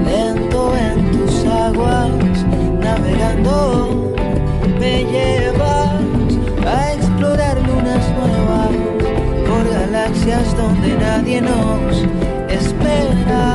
[0.05, 2.45] Lento en tus aguas,
[2.81, 4.15] navegando,
[4.79, 6.18] me llevas
[10.29, 12.05] donde nadie nos
[12.51, 13.48] espera.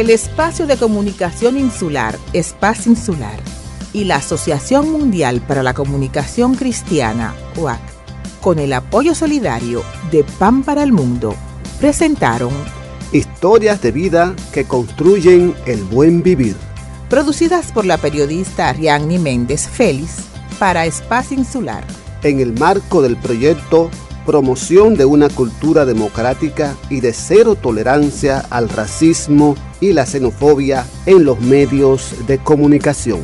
[0.00, 3.38] El Espacio de Comunicación Insular, Espacio Insular,
[3.92, 7.82] y la Asociación Mundial para la Comunicación Cristiana, UAC,
[8.40, 11.36] con el apoyo solidario de Pan para el Mundo,
[11.80, 12.50] presentaron
[13.12, 16.56] Historias de vida que construyen el buen vivir.
[17.10, 20.12] Producidas por la periodista Ariadne Méndez Félix
[20.58, 21.84] para Espacio Insular.
[22.22, 23.90] En el marco del proyecto
[24.26, 31.24] Promoción de una cultura democrática y de cero tolerancia al racismo y la xenofobia en
[31.24, 33.20] los medios de comunicación.